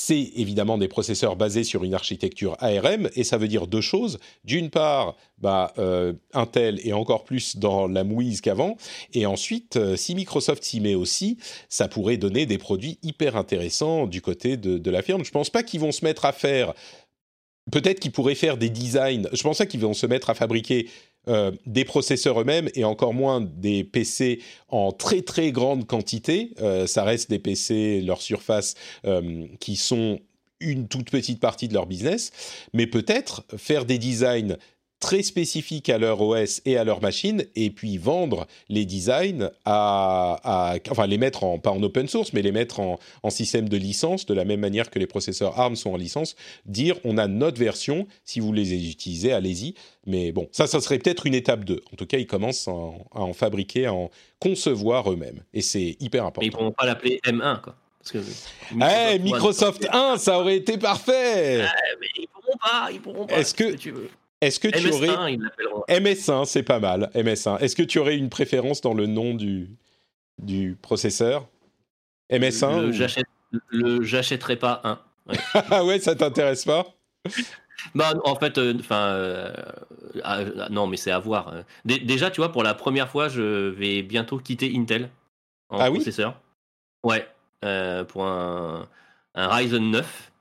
[0.00, 4.18] c'est évidemment des processeurs basés sur une architecture ARM, et ça veut dire deux choses.
[4.44, 8.78] D'une part, bah, euh, Intel est encore plus dans la mouise qu'avant,
[9.12, 11.36] et ensuite, euh, si Microsoft s'y met aussi,
[11.68, 15.22] ça pourrait donner des produits hyper intéressants du côté de, la firme.
[15.22, 16.72] Je ne pense pas qu'ils vont se mettre à faire
[17.70, 19.28] peut-être qu'ils pourraient faire des designs.
[19.32, 20.88] Je pense pas qu'ils vont se mettre à fabriquer
[21.28, 26.52] euh, des processeurs eux-mêmes et encore moins des PC en très très grande quantité.
[26.60, 30.20] Euh, ça reste des PC, leur surface, euh, qui sont
[30.60, 32.30] une toute petite partie de leur business,
[32.72, 34.56] mais peut-être faire des designs
[35.00, 40.76] très spécifiques à leur OS et à leur machine, et puis vendre les designs à,
[40.90, 43.76] enfin les mettre en pas en open source, mais les mettre en, en, système de
[43.76, 46.36] licence, de la même manière que les processeurs ARM sont en licence.
[46.66, 49.74] Dire on a notre version, si vous les utilisez, allez-y.
[50.06, 51.80] Mais bon, ça, ça serait peut-être une étape 2.
[51.92, 56.24] En tout cas, ils commencent à en, fabriquer, à en concevoir eux-mêmes, et c'est hyper
[56.24, 56.40] important.
[56.40, 57.74] Mais ils pourront pas l'appeler M1, quoi.
[57.98, 58.18] Parce que
[58.74, 61.66] Microsoft, Microsoft 1, ça aurait été parfait.
[62.00, 63.38] mais ils pourront pas, ils pourront pas.
[63.38, 64.08] Est-ce que, tu veux.
[64.40, 65.36] Est-ce que tu aurais
[65.88, 67.10] MS1, c'est pas mal.
[67.14, 67.58] MS1.
[67.58, 69.70] Est-ce que tu aurais une préférence dans le nom du
[70.38, 71.48] du processeur?
[72.30, 73.26] MS1
[73.70, 74.98] Le j'achèterai pas un.
[75.26, 75.36] Ouais.
[75.70, 76.86] ah ouais, ça t'intéresse pas?
[77.94, 79.52] Bah, en fait, euh, enfin, euh,
[80.22, 81.52] ah, ah, non, mais c'est à voir.
[81.84, 85.10] déjà, tu vois, pour la première fois, je vais bientôt quitter Intel
[85.68, 86.38] en ah processeur.
[87.02, 87.26] Ouais,
[87.64, 88.88] euh, pour un,
[89.34, 90.32] un, Ryzen 9.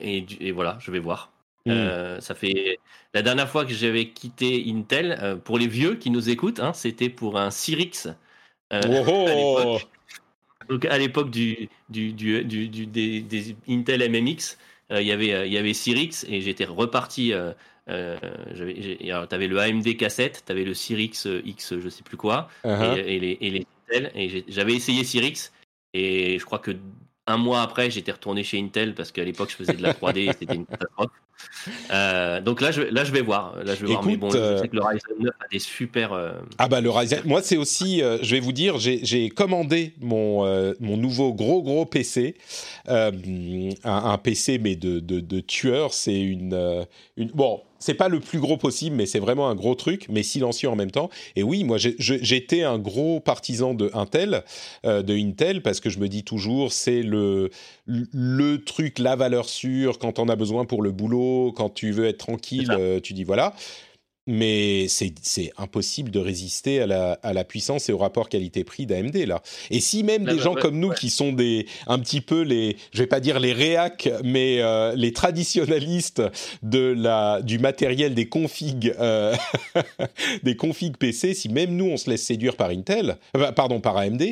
[0.00, 1.30] Et, et, voilà, je vais voir.
[1.66, 2.78] Euh, ça fait
[3.14, 6.72] la dernière fois que j'avais quitté Intel, euh, pour les vieux qui nous écoutent, hein,
[6.72, 8.08] c'était pour un Cyrix.
[8.72, 9.88] euh, Oh, à l'époque.
[10.68, 12.44] Donc à l'époque du, du, du,
[12.86, 14.56] des, des Intel MMX,
[14.92, 17.32] euh, il y avait il y avait Cyrix et j'étais reparti.
[19.28, 22.98] T'avais le AMD cassette, t'avais le Cyrix X, je sais plus quoi, Uh-huh.
[22.98, 24.10] et, et les, et les Intel.
[24.14, 25.52] Et j'avais essayé Cyrix
[25.94, 26.72] et je crois que
[27.28, 30.18] un mois après, j'étais retourné chez Intel parce qu'à l'époque, je faisais de la 3D
[30.28, 31.10] et c'était une catastrophe.
[31.92, 33.54] Euh, donc là je, là, je vais voir.
[33.64, 34.04] Là, je vais voir.
[34.04, 36.12] Mais Écoute, bon, euh, je sais que le Ryzen 9 a des super.
[36.12, 39.94] euh, Ah bah le Ryzen, moi c'est aussi, euh, je vais vous dire, j'ai commandé
[40.00, 42.34] mon, euh, mon nouveau gros gros PC,
[42.88, 43.12] euh,
[43.84, 46.84] un, un PC mais de, de, de tueur, c'est une, euh,
[47.16, 47.28] une...
[47.28, 50.68] Bon, c'est pas le plus gros possible, mais c'est vraiment un gros truc, mais silencieux
[50.68, 51.10] en même temps.
[51.36, 54.42] Et oui, moi j'étais un gros partisan de Intel,
[54.84, 57.50] euh, de Intel, parce que je me dis toujours, c'est le,
[57.86, 62.06] le truc, la valeur sûre, quand on a besoin pour le boulot, quand tu veux
[62.06, 63.54] être tranquille, euh, tu dis voilà
[64.28, 69.16] mais c'est impossible de résister à la, à la puissance et au rapport qualité-prix d'AMD
[69.26, 69.42] là.
[69.70, 70.96] Et si même des bah, gens ouais, comme nous ouais.
[70.96, 74.94] qui sont des un petit peu les, je vais pas dire les réacs, mais euh,
[74.94, 76.22] les traditionnalistes
[76.62, 79.34] de la du matériel des configs euh,
[80.42, 83.96] des configs PC, si même nous on se laisse séduire par Intel, euh, pardon par
[83.96, 84.22] AMD,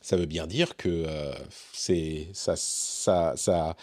[0.00, 1.34] ça veut bien dire que euh,
[1.74, 3.76] c'est ça ça ça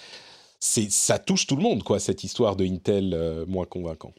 [0.59, 4.11] c'est ça touche tout le monde quoi cette histoire de Intel moins convaincant.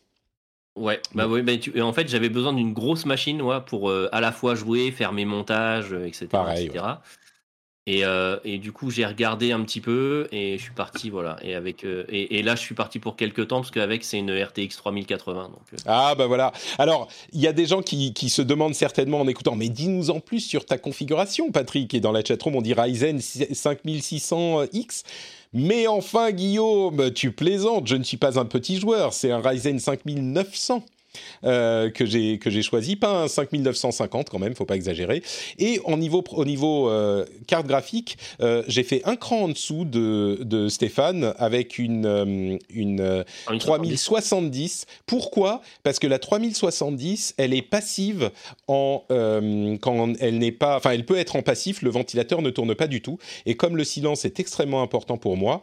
[0.75, 4.09] Ouais, bah oui, bah tu- en fait j'avais besoin d'une grosse machine ouais, pour euh,
[4.11, 6.29] à la fois jouer, faire mes montages, euh, etc.
[6.31, 6.85] Pareil, etc.
[7.85, 11.37] Et, euh, et du coup j'ai regardé un petit peu et je suis parti voilà
[11.43, 14.19] et avec euh, et, et là je suis parti pour quelques temps parce qu'avec c'est
[14.19, 16.53] une RTX 3080 donc Ah bah voilà.
[16.79, 20.11] Alors, il y a des gens qui, qui se demandent certainement en écoutant, mais dis-nous
[20.11, 21.93] en plus sur ta configuration, Patrick.
[21.93, 25.03] Et dans la chatroom, on dit Ryzen 5600X.
[25.53, 29.79] Mais enfin, Guillaume, tu plaisantes, je ne suis pas un petit joueur, c'est un Ryzen
[29.79, 30.83] 5900.
[31.45, 35.23] Euh, que j'ai que j'ai choisi, pas un 5950 quand même, faut pas exagérer.
[35.59, 39.85] Et au niveau au niveau euh, carte graphique, euh, j'ai fait un cran en dessous
[39.85, 44.87] de, de Stéphane avec une une euh, une 3070.
[45.07, 45.63] Pourquoi?
[45.83, 48.31] Parce que la 3070, elle est passive
[48.67, 51.83] en quand elle n'est pas, enfin, elle peut être en passif.
[51.83, 53.19] Le ventilateur ne tourne pas du tout.
[53.47, 55.63] Et comme le silence est extrêmement important pour moi,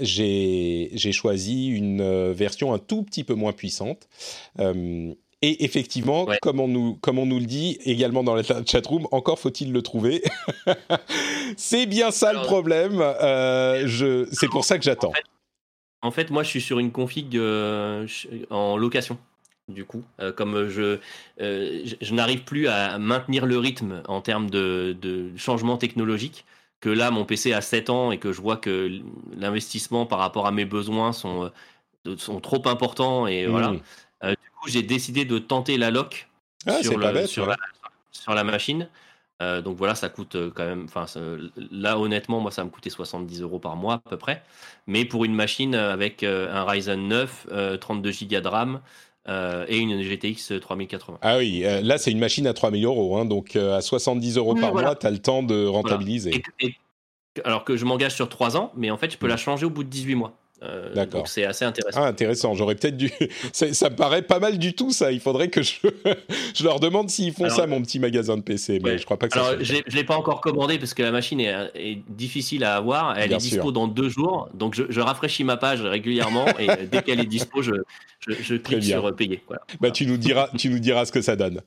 [0.00, 4.08] j'ai choisi une version un tout petit peu moins puissante.
[4.58, 6.38] Euh, et effectivement, Ouais.
[6.42, 9.82] comme, on nous, comme on nous le dit également dans la chatroom, encore faut-il le
[9.82, 10.22] trouver.
[11.56, 13.00] c'est bien ça le problème.
[13.00, 15.10] Euh, je, c'est pour ça que j'attends.
[15.10, 15.24] En fait,
[16.02, 18.06] en fait, moi, je suis sur une config euh,
[18.50, 19.18] en location.
[19.68, 20.98] Du coup, Euh, comme je,
[21.38, 26.46] je, je n'arrive plus à maintenir le rythme en termes de, de changement technologique,
[26.80, 28.90] que là, mon PC a 7 ans et que je vois que
[29.36, 31.50] l'investissement par rapport à mes besoins sont,
[32.16, 33.26] sont trop importants.
[33.26, 33.74] Et voilà.
[34.24, 36.28] Euh, du coup, j'ai décidé de tenter la lock
[36.66, 37.50] Ah, sur, c'est pas le- bête, sur, ouais.
[37.50, 37.56] la,
[38.10, 38.88] sur la machine.
[39.40, 40.86] Euh, donc voilà, ça coûte euh, quand même.
[40.92, 41.06] Enfin,
[41.70, 44.42] là, honnêtement, moi, ça me coûtait 70 euros par mois à peu près.
[44.88, 48.80] Mais pour une machine avec un Ryzen 9, euh, 32 Go de RAM
[49.28, 51.18] euh, et une GTX 3080.
[51.22, 54.38] Ah oui, euh, là c'est une machine à 3000 euros, hein, donc euh, à 70
[54.38, 54.88] euros Oui, par voilà.
[54.88, 56.42] mois, tu as le temps de rentabiliser.
[56.60, 56.74] Et- et-
[57.44, 59.70] alors que je m'engage sur 3 ans, mais en fait, je peux la changer au
[59.70, 60.32] bout de 18 mois.
[60.62, 61.20] Euh, D'accord.
[61.20, 62.00] Donc c'est assez intéressant.
[62.02, 63.12] Ah, intéressant, j'aurais peut-être dû...
[63.52, 65.74] ça, me paraît pas mal du tout ça, il faudrait que je,
[66.54, 68.98] je leur demande s'ils font Alors, ça, mon petit magasin de PC, mais Ouais.
[68.98, 69.82] je crois pas que ça Alors, je cas.
[69.94, 73.16] l'ai- pas encore commandé parce que la machine est, est difficile à avoir.
[73.18, 73.72] Elle Bien est dispo sûr.
[73.72, 74.48] dans deux jours.
[74.54, 77.72] Donc, je, je rafraîchis ma page régulièrement et dès qu'elle est dispo, je,
[78.26, 79.40] je, je clique sur payer.
[79.46, 79.62] Voilà.
[79.80, 81.60] Bah, tu nous diras, tu nous diras ce que ça donne.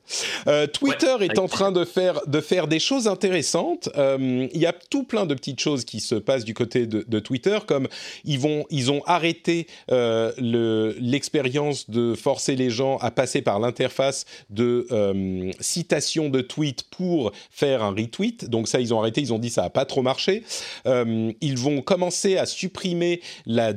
[0.48, 3.88] Euh, Twitter Ouais, est en train de faire, de faire des choses intéressantes.
[3.96, 7.04] Euh, Il y a tout plein de petites choses qui se passent du côté de,
[7.06, 7.88] de Twitter, comme
[8.24, 13.60] ils vont, ils ont arrêté euh, le- l'expérience de forcer les gens à passer par
[13.60, 18.48] l'interface de euh, citation de tweet pour faire un retweet.
[18.48, 19.20] Donc ça, ils ont arrêté.
[19.20, 20.42] Ils ont dit ça a pas trop marché.
[20.86, 23.72] Euh, ils vont commencer à supprimer la,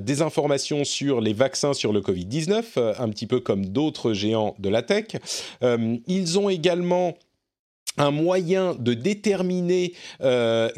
[0.00, 4.68] désinformation sur les vaccins sur le Covid-19, euh, un petit peu comme d'autres géants de
[4.68, 5.06] la tech.
[6.06, 7.14] Ils ont également
[7.96, 9.94] un moyen de déterminer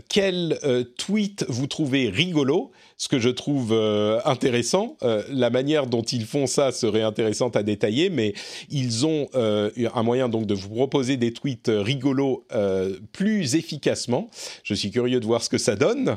[0.09, 0.59] quel
[0.97, 2.73] tweet vous trouvez rigolo,
[3.03, 4.97] ce que je trouve euh, intéressant.
[5.03, 8.33] Euh, la manière dont ils font ça serait intéressante à détailler, mais
[8.71, 12.47] ils ont euh, un moyen donc de vous proposer des tweets rigolos
[13.11, 14.31] plus efficacement.
[14.63, 16.17] Je suis curieux de voir ce que ça donne.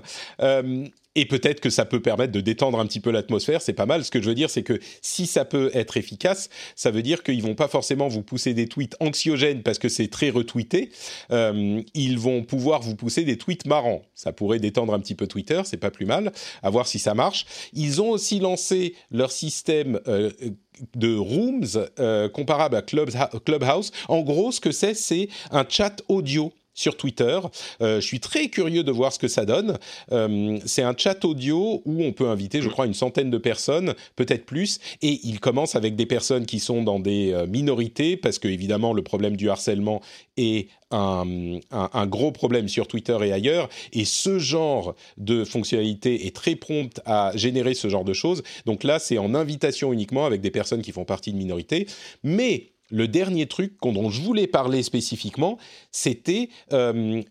[1.15, 4.03] Et peut-être que ça peut permettre de détendre un petit peu l'atmosphère, c'est pas mal.
[4.03, 7.23] Ce que je veux dire, c'est que si ça peut être efficace, ça veut dire
[7.23, 10.89] qu'ils vont pas forcément vous pousser des tweets anxiogènes parce que c'est très retweeté.
[11.31, 14.01] Euh, ils vont pouvoir vous pousser des tweets marrants.
[14.13, 16.31] Ça pourrait détendre un petit peu Twitter, c'est pas plus mal.
[16.61, 17.45] À voir si ça marche.
[17.73, 20.31] Ils ont aussi lancé leur système euh,
[20.95, 23.91] de rooms euh, comparable à Clubhouse.
[24.07, 27.39] En gros, ce que c'est, c'est un chat audio sur Twitter.
[27.81, 29.79] Euh, je suis très curieux de voir ce que ça donne.
[30.11, 33.95] Euh, c'est un chat audio où on peut inviter, je crois, une centaine de personnes,
[34.15, 34.79] peut-être plus.
[35.01, 38.93] Et il commence avec des personnes qui sont dans des euh, minorités, parce que évidemment
[38.93, 40.01] le problème du harcèlement
[40.37, 43.69] est un, un, gros problème sur Twitter et ailleurs.
[43.93, 48.43] Et ce genre de fonctionnalité est très prompte à générer ce genre de choses.
[48.65, 51.87] Donc là, c'est en invitation uniquement avec des personnes qui font partie de minorités.
[52.23, 55.57] Mais le dernier truc dont je voulais parler spécifiquement,
[55.91, 57.21] c'était euh,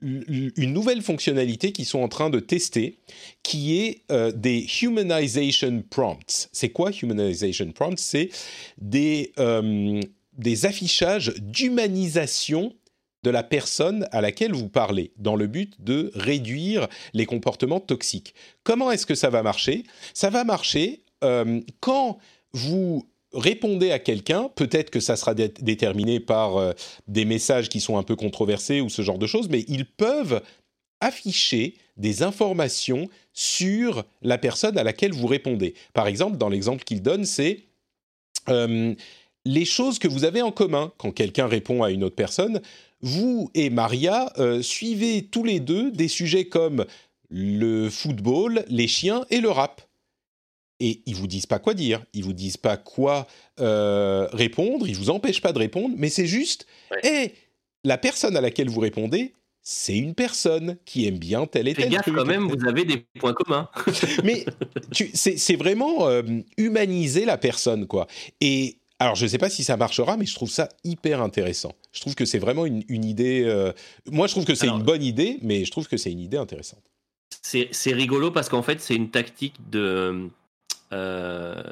[0.00, 2.98] une nouvelle fonctionnalité qu'ils sont en train de tester,
[3.42, 6.48] qui est euh, des humanization prompts.
[6.52, 7.98] C'est quoi humanization prompts?
[7.98, 8.30] C'est
[9.38, 10.00] euh,
[10.34, 12.74] des affichages d'humanisation
[13.24, 18.32] de la personne à laquelle vous parlez, dans le but de réduire les comportements toxiques.
[18.62, 19.82] Comment est-ce que ça va marcher?
[20.14, 21.02] Ça va marcher
[21.80, 22.18] quand
[22.52, 26.72] vous répondez à quelqu'un, peut-être que ça sera déterminé par euh,
[27.06, 30.42] des messages qui sont un peu controversés ou ce genre de choses, mais ils peuvent
[31.00, 35.74] afficher des informations sur la personne à laquelle vous répondez.
[35.92, 37.64] Par exemple, dans l'exemple qu'il donne, c'est
[38.48, 38.94] euh,
[39.44, 42.60] les choses que vous avez en commun quand quelqu'un répond à une autre personne.
[43.00, 46.84] Vous et Maria euh, suivez tous les deux des sujets comme
[47.30, 49.87] le football, les chiens et le rap
[50.80, 53.26] et ils vous disent pas quoi dire, ils vous disent pas quoi
[53.60, 56.66] euh, répondre, ils vous empêchent pas de répondre, mais c'est juste,
[57.02, 57.32] et
[57.84, 61.90] la personne à laquelle vous répondez, c'est une personne qui aime bien tel et tel
[61.90, 63.68] gaffe, quand même, vous avez des points communs.
[64.24, 64.46] mais
[64.92, 66.22] c'est vraiment euh,
[66.56, 68.06] humaniser la personne, quoi.
[68.40, 71.72] Et alors, je ne sais pas si ça marchera, mais je trouve ça hyper intéressant.
[71.92, 73.44] Je trouve que c'est vraiment une, idée.
[73.44, 73.72] Euh,
[74.10, 76.36] moi, je trouve que c'est une bonne idée, mais je trouve que c'est une idée
[76.36, 76.82] intéressante.
[77.42, 80.28] C'est rigolo parce qu'en fait, c'est une tactique de
[80.92, 81.62] euh,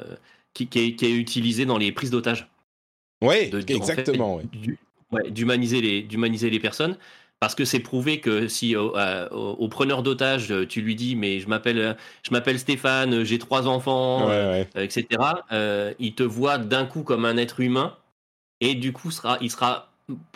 [0.53, 2.47] qui, qui, est, utilisé dans les prises d'otages.
[3.21, 4.41] Oui, exactement.
[5.29, 6.97] d'humaniser les, d'humaniser les personnes
[7.39, 11.95] parce que c'est prouvé que si au, preneur d'otage tu lui dis mais je m'appelle
[12.23, 15.07] je m'appelle Stéphane j'ai trois enfants euh, etc
[15.51, 17.95] euh, il te voit d'un coup comme un être humain
[18.59, 19.91] et du coup sera il sera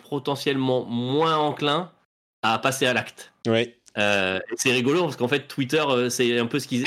[0.08, 1.90] potentiellement moins enclin
[2.42, 3.76] à passer à l'acte ouais.
[3.94, 6.86] c'est rigolo parce qu'en fait Twitter c'est un peu ce qu'ils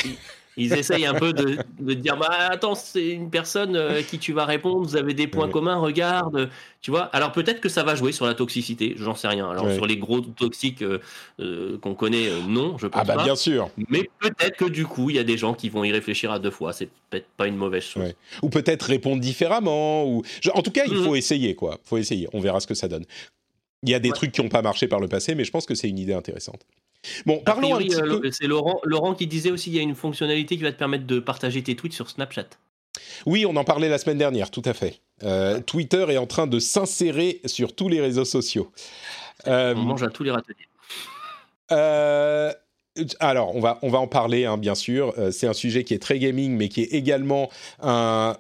[0.58, 4.20] ils essayent un peu de, de dire bah attends c'est une personne euh, à qui
[4.20, 6.50] tu vas répondre vous avez des points communs regarde
[6.82, 7.06] tu vois.
[7.06, 9.50] Alors peut-être que ça va jouer sur la toxicité j'en sais rien.
[9.50, 11.00] Alors sur les gros toxiques euh,
[11.40, 13.70] euh, qu'on connaît non je pense ah bah bien sûr.
[13.90, 16.38] Mais peut-être que du coup il y a des gens qui vont y réfléchir à
[16.38, 16.74] deux fois.
[16.74, 18.14] C'est peut-être pas une mauvaise chose.
[18.44, 20.22] Ou peut-être répondre différemment ou
[20.54, 21.16] en tout cas il faut mhm.
[21.16, 21.80] essayer quoi.
[21.84, 22.28] Faut essayer.
[22.34, 23.06] On verra ce que ça donne.
[23.82, 25.66] Il y a des trucs qui n'ont pas marché par le passé mais je pense
[25.66, 26.62] que c'est une idée intéressante
[27.26, 28.32] Bon, parlons un petit euh, peu.
[28.32, 31.06] C'est Laurent, Laurent qui disait aussi qu'il y a une fonctionnalité qui va te permettre
[31.06, 32.48] de partager tes tweets sur Snapchat.
[33.26, 35.02] Oui, on en parlait la semaine dernière, tout à fait.
[35.24, 38.72] Euh, Twitter est en train de s'insérer sur tous les réseaux sociaux.
[39.48, 40.68] Euh, on mange à tous les râteliers.
[41.72, 42.54] Euh,
[43.20, 45.14] alors, on va, on va en parler, hein, bien sûr.
[45.18, 47.50] Euh, c'est un sujet qui est très gaming, mais qui est également
[47.82, 48.38] un,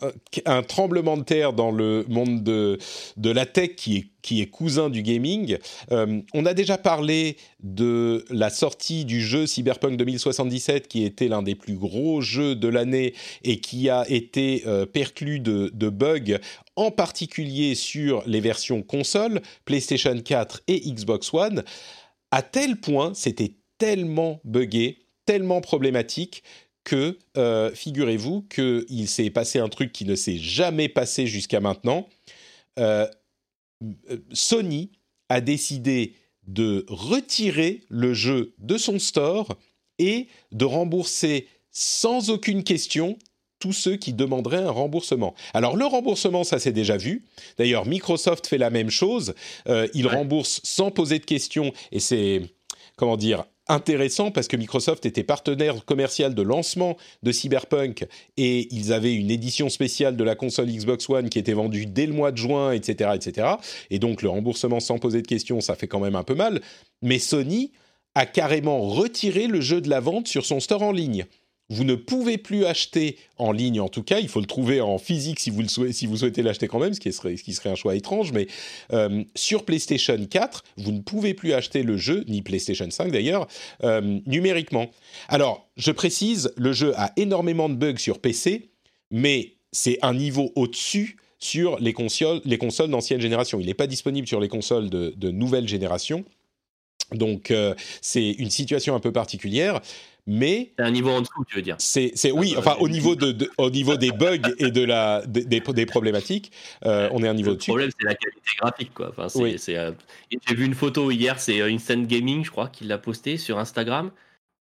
[0.67, 2.77] tremblement de terre dans le monde de,
[3.17, 5.57] de la tech qui est, qui est cousin du gaming.
[5.91, 11.41] Euh, on a déjà parlé de la sortie du jeu Cyberpunk 2077, qui était l'un
[11.41, 16.39] des plus gros jeux de l'année et qui a été euh, perclus de, de bugs,
[16.77, 21.63] en particulier sur les versions console, PlayStation 4 et Xbox One.
[22.31, 26.43] À tel point, c'était tellement buggé, tellement problématique
[26.83, 32.07] que euh, figurez-vous qu'il s'est passé un truc qui ne s'est jamais passé jusqu'à maintenant.
[32.79, 33.07] Euh,
[34.31, 34.91] Sony
[35.29, 36.13] a décidé
[36.47, 39.57] de retirer le jeu de son store
[39.97, 43.17] et de rembourser sans aucune question
[43.59, 45.33] tous ceux qui demanderaient un remboursement.
[45.53, 47.25] Alors le remboursement, ça s'est déjà vu.
[47.57, 49.33] D'ailleurs, Microsoft fait la même chose.
[49.67, 52.41] Euh, il rembourse sans poser de questions et c'est
[52.95, 58.05] comment dire intéressant parce que Microsoft était partenaire commercial de lancement de Cyberpunk
[58.37, 62.05] et ils avaient une édition spéciale de la console Xbox One qui était vendue dès
[62.05, 63.47] le mois de juin, etc., etc.
[63.89, 66.61] Et donc le remboursement sans poser de questions, ça fait quand même un peu mal.
[67.01, 67.71] Mais Sony
[68.13, 71.25] a carrément retiré le jeu de la vente sur son store en ligne
[71.69, 74.97] vous ne pouvez plus acheter en ligne, en tout cas, il faut le trouver en
[74.97, 78.47] physique si vous, le souhaitez, l'acheter quand même, ce qui serait, un choix étrange, mais
[78.93, 83.47] euh, sur PlayStation 4, vous ne pouvez plus acheter le jeu, ni PlayStation 5 d'ailleurs,
[83.83, 84.91] euh, numériquement.
[85.27, 88.69] Alors, je précise, le jeu a énormément de bugs sur PC,
[89.09, 93.59] mais c'est un niveau au-dessus sur les consoles, les consoles d'ancienne génération.
[93.59, 96.23] Il n'est pas disponible sur les consoles de, de nouvelle génération.
[97.11, 99.81] Donc, euh, c'est une situation un peu particulière
[100.27, 103.15] mais c'est un niveau en dessous, tu veux dire C'est, c'est oui, enfin au niveau
[103.15, 106.51] de, au niveau des bugs et de la des, des problématiques,
[106.85, 107.69] euh, on est un niveau Le dessus.
[107.71, 109.09] problème, c'est la qualité graphique, quoi.
[109.09, 109.55] Enfin, c'est, Oui.
[109.59, 109.91] c'est, euh,
[110.47, 113.59] J'ai vu une photo hier, c'est euh, Instant Gaming, je crois, qui l'a posté sur
[113.59, 114.11] Instagram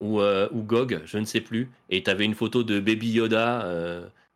[0.00, 1.70] ou euh, ou GOG, je ne sais plus.
[1.88, 3.64] Et tu avais une photo de Baby Yoda.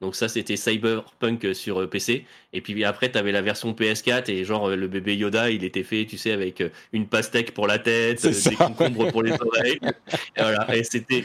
[0.00, 2.24] Euh, donc ça, c'était Cyberpunk sur euh, PC.
[2.52, 5.64] Et puis après, tu avais la version PS4 et genre euh, le bébé Yoda, il
[5.64, 8.50] était fait, tu sais, avec euh, une pastèque pour la tête, euh, ça.
[8.50, 9.80] des concombres pour les oreilles.
[10.36, 10.76] Et voilà.
[10.76, 11.22] Et c'était,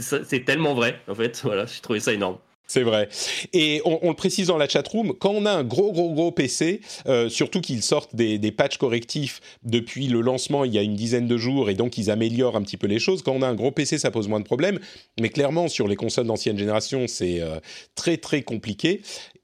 [0.00, 1.40] c'est tellement vrai, en fait.
[1.44, 2.38] Voilà, j'ai trouvé ça énorme.
[2.66, 3.08] C'est vrai.
[3.52, 6.32] Et on, on le précise dans la chatroom, quand on a un gros, gros, gros
[6.32, 10.82] PC, euh, surtout qu'ils sortent des, des patchs correctifs depuis le lancement il y a
[10.82, 13.42] une dizaine de jours et donc ils améliorent un petit peu les choses, quand on
[13.42, 14.78] a un gros PC, ça pose moins de problèmes.
[15.20, 17.58] Mais clairement, sur les consoles d'ancienne génération, c'est euh,
[17.94, 19.02] très, très compliqué.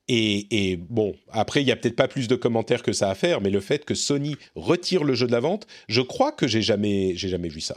[0.09, 3.15] Et, et bon, après, il y a peut-être pas plus de commentaires que ça à
[3.15, 6.47] faire, mais le fait que Sony retire le jeu de la vente, je crois que
[6.47, 7.77] j'ai jamais, j'ai jamais vu ça.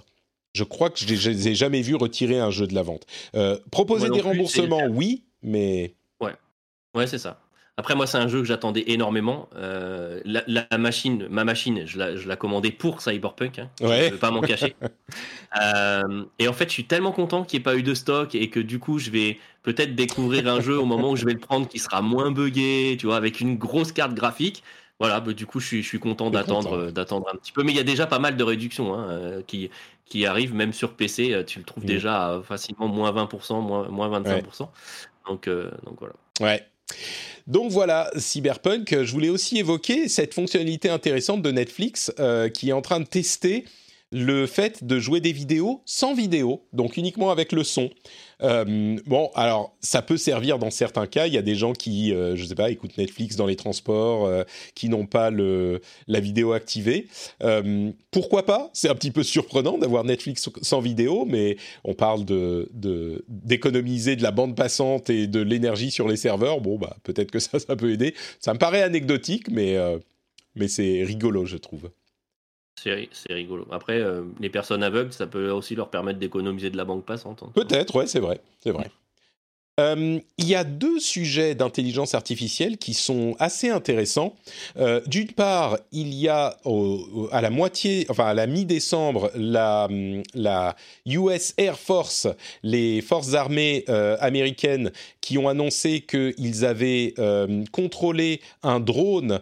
[0.53, 3.05] Je crois que je je les ai jamais vu retirer un jeu de la vente.
[3.35, 5.95] Euh, proposer des remboursements, oui, mais
[6.93, 7.39] Ouais, c'est ça.
[7.77, 9.47] Après, moi, c'est un jeu que j'attendais énormément.
[9.55, 13.59] Euh, la, la machine, ma machine, je la, je la commandais pour Cyberpunk.
[13.59, 13.69] Hein.
[13.79, 14.01] Ouais.
[14.01, 14.75] Je ne veux pas m'en cacher.
[15.61, 18.35] Euh, et en fait, je suis tellement content qu'il n'y ait pas eu de stock
[18.35, 21.33] et que du coup, je vais peut-être découvrir un jeu au moment où je vais
[21.33, 24.63] le prendre qui sera moins buggé, tu vois, avec une grosse carte graphique.
[24.99, 27.63] Voilà, bah, du coup, je suis, je suis content d'attendre, euh, d'attendre un petit peu.
[27.63, 29.69] Mais il y a déjà pas mal de réductions hein, qui,
[30.05, 31.43] qui arrivent, même sur PC.
[31.45, 31.87] Tu le trouves Mm.
[31.87, 34.69] déjà à facilement moins 20%, moins, moins 25%.
[35.27, 36.13] Donc, euh, donc voilà.
[36.39, 36.65] Ouais.
[37.47, 42.73] Donc voilà, Cyberpunk, je voulais aussi évoquer cette fonctionnalité intéressante de Netflix euh, qui est
[42.73, 43.65] en train de tester
[44.11, 47.89] le fait de jouer des vidéos sans vidéo, donc uniquement avec le son.
[48.43, 51.27] Euh, bon, alors ça peut servir dans certains cas.
[51.27, 54.25] Il y a des gens qui, euh, je sais pas, écoutent Netflix dans les transports,
[54.25, 54.43] euh,
[54.75, 57.07] qui n'ont pas la vidéo activée.
[58.11, 58.69] Pourquoi pas?
[58.73, 64.31] C'est un petit peu surprenant d'avoir Netflix sans vidéo, mais on parle d'économiser de, la
[64.31, 66.61] bande passante et de l'énergie sur les serveurs.
[66.61, 68.13] Bon, bah peut-être que ça, ça peut aider.
[68.39, 69.77] Ça me paraît anecdotique, mais
[70.67, 71.89] c'est rigolo, je trouve.
[72.81, 73.67] C'est ri- c'est rigolo.
[73.71, 77.43] Après, euh, les personnes aveugles, ça peut aussi leur permettre d'économiser de la banque passante.
[77.43, 77.51] hein.
[77.53, 78.89] Peut-être, ouais, c'est vrai, c'est vrai.
[79.79, 84.35] Euh, il y a deux sujets d'intelligence artificielle qui sont assez intéressants.
[84.77, 86.57] Euh, D'une part, il y a
[87.31, 89.87] à la moitié, enfin à la mi-décembre, la,
[91.05, 92.27] US Air Force,
[92.63, 93.85] les forces armées
[94.19, 97.13] américaines, qui ont annoncé qu'ils avaient
[97.71, 99.39] contrôlé un drone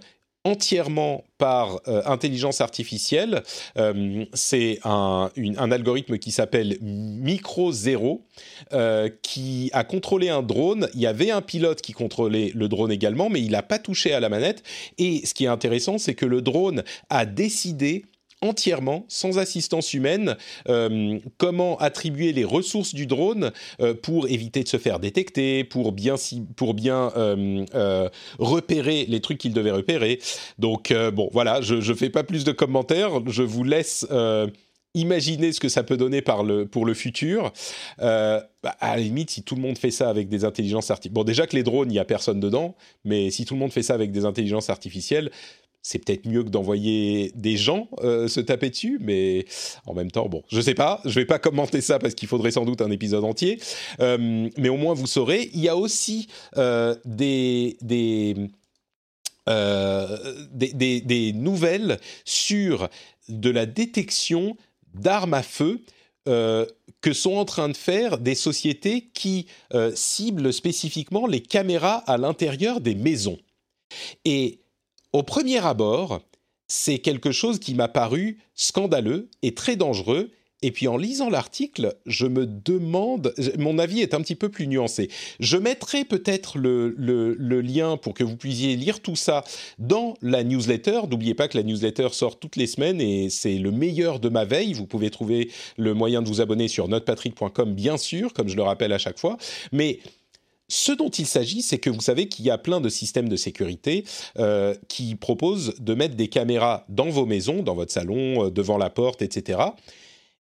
[0.49, 3.43] entièrement par euh, intelligence artificielle.
[3.77, 5.29] Euh, c'est un,
[5.71, 8.25] algorithme qui s'appelle Micro Zero,
[8.73, 10.89] euh, qui a contrôlé un drone.
[10.93, 14.13] Il y avait un pilote qui contrôlait le drone également, mais il n'a pas touché
[14.13, 14.63] à la manette.
[14.97, 18.05] Et ce qui est intéressant, c'est que le drone a décidé
[18.41, 20.35] entièrement, sans assistance humaine,
[20.67, 25.91] euh, comment attribuer les ressources du drone euh, pour éviter de se faire détecter, pour
[25.91, 26.15] bien,
[27.15, 30.19] euh, repérer les trucs qu'il devait repérer.
[30.57, 34.07] Donc bon, voilà, je ne fais pas plus de commentaires, je vous laisse
[34.95, 37.51] imaginer ce que ça peut donner pour le futur.
[37.97, 41.23] Bah, à la limite, si tout le monde fait ça avec des intelligences artificielles, bon
[41.23, 42.75] déjà que les drones, il n'y a personne dedans,
[43.05, 45.31] mais si tout le monde fait ça avec des intelligences artificielles,
[45.81, 49.45] c'est peut-être mieux que d'envoyer des gens euh, se taper dessus, mais
[49.85, 52.51] en même temps, bon, je sais pas, je vais pas commenter ça parce qu'il faudrait
[52.51, 53.59] sans doute un épisode entier,
[54.01, 55.49] Euh, mais au moins vous saurez.
[55.53, 56.27] Il y a aussi
[56.57, 58.35] euh, des, des,
[59.47, 62.89] des, des- nouvelles sur
[63.29, 64.55] de la détection
[64.93, 65.81] d'armes à feu.
[66.25, 69.47] que sont en train de faire des sociétés qui
[69.95, 73.39] ciblent spécifiquement les caméras à l'intérieur des maisons.
[74.25, 74.59] Et
[75.13, 76.21] au premier abord,
[76.67, 80.31] c'est quelque chose qui m'a paru scandaleux et très dangereux.
[80.61, 84.67] Et puis en lisant l'article, je me demande, mon avis est un petit peu plus
[84.67, 85.09] nuancé.
[85.39, 86.93] Je mettrai peut-être le,
[87.61, 89.45] lien pour que vous puissiez lire tout ça
[89.77, 91.01] dans la newsletter.
[91.09, 94.43] N'oubliez pas que la newsletter sort toutes les semaines et c'est le meilleur de ma
[94.43, 94.73] veille.
[94.73, 98.63] Vous pouvez trouver le moyen de vous abonner sur notepatrick.com, bien sûr, comme je le
[98.63, 99.37] rappelle à chaque fois.
[99.71, 99.99] Mais
[100.69, 103.35] ce dont il s'agit, c'est que vous savez qu'il y a plein de systèmes de
[103.35, 104.05] sécurité
[104.37, 108.77] euh, qui proposent de mettre des caméras dans vos maisons, dans votre salon, euh, devant
[108.77, 109.59] la porte, etc.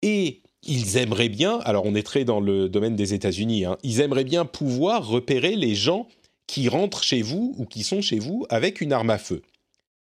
[0.02, 4.00] Et ils aimeraient bien, alors on est très dans le domaine des États-Unis, hein, ils
[4.00, 6.06] aimeraient bien pouvoir repérer les gens
[6.46, 9.40] qui rentrent chez vous ou qui sont chez vous avec une arme à feu.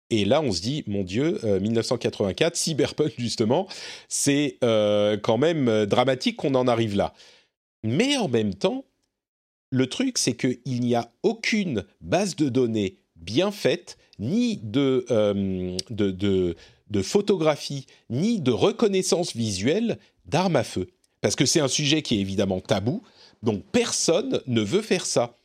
[0.10, 3.68] Et là, on se dit, mon Dieu, 1984, cyberpunk justement,
[4.10, 7.14] c'est quand même dramatique qu'on en arrive là.
[7.84, 8.84] Mais en même temps,
[9.72, 15.78] le truc, c'est qu'il n'y a aucune base de données bien faite, ni de, euh,
[15.90, 20.88] de, photographie, ni de reconnaissance visuelle d'armes à feu.
[21.22, 23.02] Parce que c'est un sujet qui est évidemment tabou,
[23.42, 25.36] donc personne ne veut faire ça.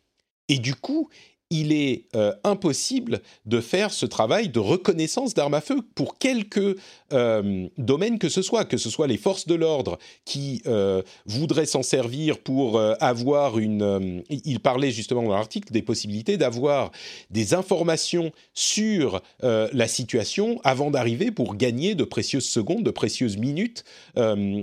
[0.49, 1.09] Et du coup,
[1.51, 6.77] il est euh, impossible de faire ce travail de reconnaissance d'armes à feu pour quelque
[7.13, 11.67] euh, domaine que ce soit, que ce soit les forces de l'ordre qui euh, voudraient
[11.67, 14.23] s'en servir pour avoir une...
[14.29, 16.91] il parlait justement dans l'article des possibilités d'avoir
[17.31, 23.85] des informations sur la situation avant d'arriver pour gagner de précieuses secondes, de précieuses minutes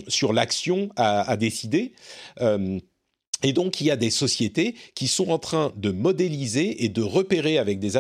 [0.08, 1.94] sur l'action à, à décider.
[3.44, 7.02] Et donc, il y a des sociétés qui sont en train de modéliser et de
[7.02, 7.98] repérer avec des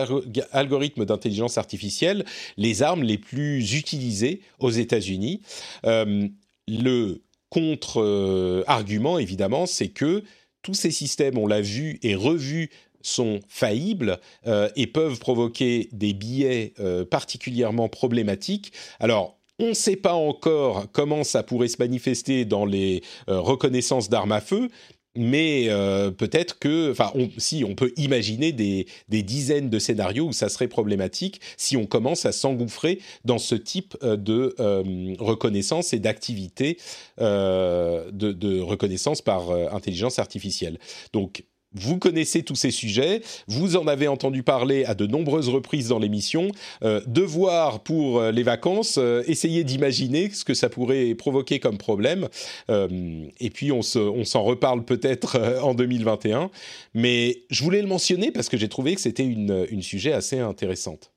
[0.52, 2.26] algorithmes d'intelligence artificielle
[2.58, 5.42] les armes les plus utilisées aux États-Unis.
[5.86, 6.28] Euh,
[6.68, 10.24] le contre-argument, évidemment, c'est que
[10.62, 12.70] tous ces systèmes, on l'a vu et revu,
[13.02, 14.18] sont faillibles
[14.48, 18.72] euh, et peuvent provoquer des biais euh, particulièrement problématiques.
[19.02, 24.32] Alors, on ne sait pas encore comment ça pourrait se manifester dans les reconnaissances d'armes
[24.32, 24.70] à feu,
[25.16, 30.50] mais euh, peut-être que, enfin, si on peut imaginer des, dizaines de scénarios où ça
[30.50, 36.00] serait problématique si on commence à s'engouffrer dans ce type euh, de euh, reconnaissance et
[36.00, 36.78] d'activité
[37.20, 40.80] de, de, reconnaissance par intelligence artificielle.
[41.12, 41.44] Donc,
[41.74, 46.00] vous connaissez tous ces sujets, vous en avez entendu parler à de nombreuses reprises dans
[46.00, 46.50] l'émission.
[46.84, 51.78] Euh, devoir pour euh, les vacances, euh, essayer d'imaginer ce que ça pourrait provoquer comme
[51.78, 52.28] problème.
[52.70, 56.50] et puis on, s'en reparle peut-être en 2021.
[56.94, 61.12] Mais je voulais le mentionner parce que j'ai trouvé que c'était une, sujet assez intéressante.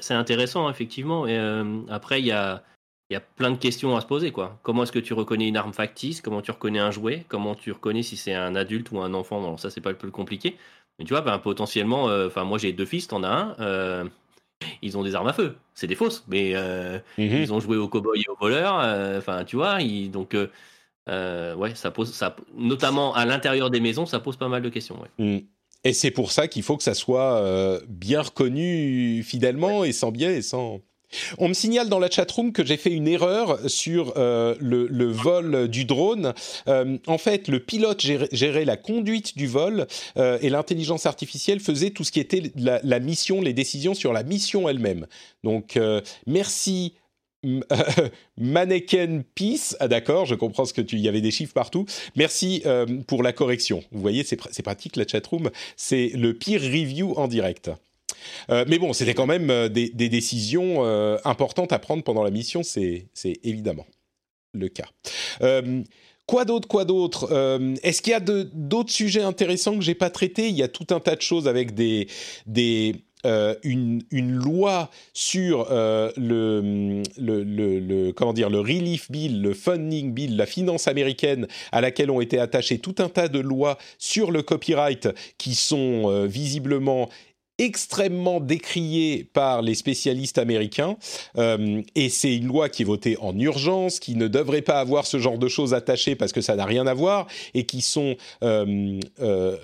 [0.00, 1.26] C'est intéressant, effectivement.
[1.88, 2.62] Après, il y a
[3.12, 4.32] il y a plein de questions à se poser.
[4.32, 4.58] quoi.
[4.62, 6.22] Comment est-ce que tu reconnais une arme factice?
[6.22, 7.26] Comment tu reconnais un jouet?
[7.28, 9.58] Comment tu reconnais si c'est un adulte ou un enfant?
[9.58, 10.56] Ça, c'est pas le plus compliqué.
[10.98, 13.56] Mais tu vois, ben, potentiellement, euh, enfin moi j'ai deux fils, t'en as un.
[13.60, 14.04] Euh,
[14.80, 15.56] ils ont des armes à feu.
[15.74, 17.36] C'est des fausses, mais euh, mhm.
[17.42, 18.76] ils ont joué au cowboy et au voleur.
[19.18, 20.34] Enfin, tu vois, donc
[21.06, 24.98] ouais, ça pose, ça, notamment à l'intérieur des maisons, ça pose pas mal de questions.
[25.18, 25.38] Mm.
[25.84, 30.38] Et c'est pour ça qu'il faut que ça soit bien reconnu fidèlement et sans biais
[30.38, 30.80] et sans.
[31.38, 35.68] On me signale dans la chatroom que j'ai fait une erreur sur euh, le, vol
[35.68, 36.34] du drone.
[36.68, 39.86] Euh, en fait, le pilote gérait, la conduite du vol
[40.16, 44.22] euh, et l'intelligence artificielle faisait tout ce qui était la, mission, les décisions sur la
[44.22, 45.06] mission elle-même.
[45.44, 45.78] Donc,
[46.26, 46.94] merci
[48.38, 51.86] Mannequin Peace, ah d'accord, je comprends ce que tu, il y avait des chiffres partout.
[52.14, 52.62] Merci
[53.06, 53.82] pour la correction.
[53.90, 55.50] Vous voyez, c'est pratique la chatroom.
[55.76, 57.70] C'est le pire review en direct.
[58.50, 62.30] Euh, mais bon, c'était quand même euh, des, décisions euh, importantes à prendre pendant la
[62.30, 63.08] mission, c'est
[63.42, 63.86] évidemment
[64.52, 64.88] le cas.
[66.26, 67.32] Quoi d'autre, quoi d'autre?
[67.82, 70.48] Est-ce qu'il y a d'autres sujets intéressants que j'ai pas traités?
[70.48, 72.06] Il y a tout un tas de choses avec des,
[73.64, 77.02] une, loi sur le,
[78.12, 82.38] comment dire le relief bill, le funding bill, la finance américaine à laquelle ont été
[82.38, 85.08] attachées tout un tas de lois sur le copyright
[85.38, 87.08] qui sont visiblement
[87.58, 90.96] extrêmement décriée par les spécialistes américains.
[91.36, 95.06] Euh, et c'est une loi qui est votée en urgence, qui ne devrait pas avoir
[95.06, 98.16] ce genre de choses attachées parce que ça n'a rien à voir, et qui sont
[98.42, 99.56] euh, euh,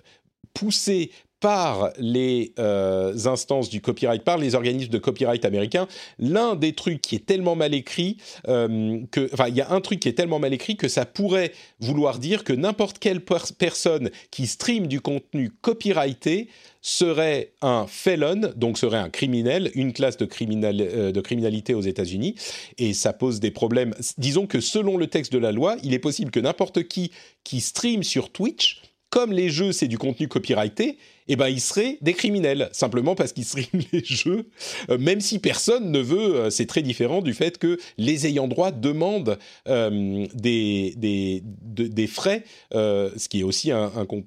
[0.55, 1.11] poussées
[1.41, 5.87] par les instances du copyright, par les organismes de copyright américains,
[6.19, 10.09] l'un des trucs qui est tellement mal écrit enfin, il y a un truc qui
[10.09, 14.89] est tellement mal écrit que ça pourrait vouloir dire que n'importe quelle personne qui stream
[14.89, 16.49] du contenu copyrighté
[16.81, 22.35] serait un felon, donc serait un criminel, une classe de, euh, de criminalité aux États-Unis,
[22.79, 23.95] et ça pose des problèmes.
[24.17, 27.11] Disons que selon le texte de la loi, il est possible que n'importe qui
[27.45, 30.99] qui stream sur Twitch, comme les jeux c'est du contenu copyrighté,
[31.29, 34.49] eh ben ils seraient des criminels simplement parce qu'ils streament les jeux,
[34.91, 36.37] euh, même si personne ne veut.
[36.37, 42.45] Euh, c'est très différent du fait que les ayants droit demandent des, des, des, frais,
[42.73, 43.73] ce qui est aussi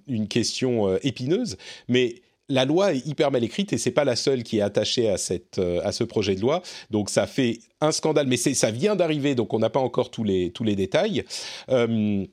[0.07, 2.15] une question épineuse, mais
[2.51, 5.15] la loi est hyper mal écrite et c'est pas la seule qui est attachée à,
[5.57, 6.61] euh, ce projet de loi.
[6.89, 10.23] Donc ça fait un scandale, mais ça vient d'arriver, donc on n'a pas encore tous
[10.23, 11.23] les, tous les détails.
[11.69, 12.25] Euh,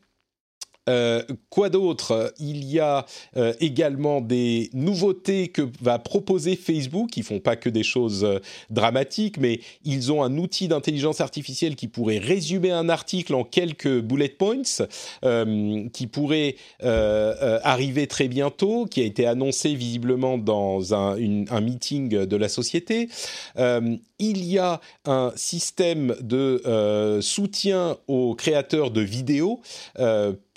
[0.89, 2.33] Euh, quoi d'autre?
[2.39, 7.17] Il y a euh, également des nouveautés que va proposer Facebook.
[7.17, 8.39] Ils font pas que des choses euh,
[8.71, 14.01] dramatiques, mais ils ont un outil d'intelligence artificielle qui pourrait résumer un article en quelques
[14.01, 14.63] bullet points,
[15.93, 21.17] qui pourrait arriver très bientôt, qui a été annoncé visiblement dans un,
[21.51, 23.09] un meeting de la société.
[24.19, 29.61] Il y a un système de soutien aux créateurs de vidéos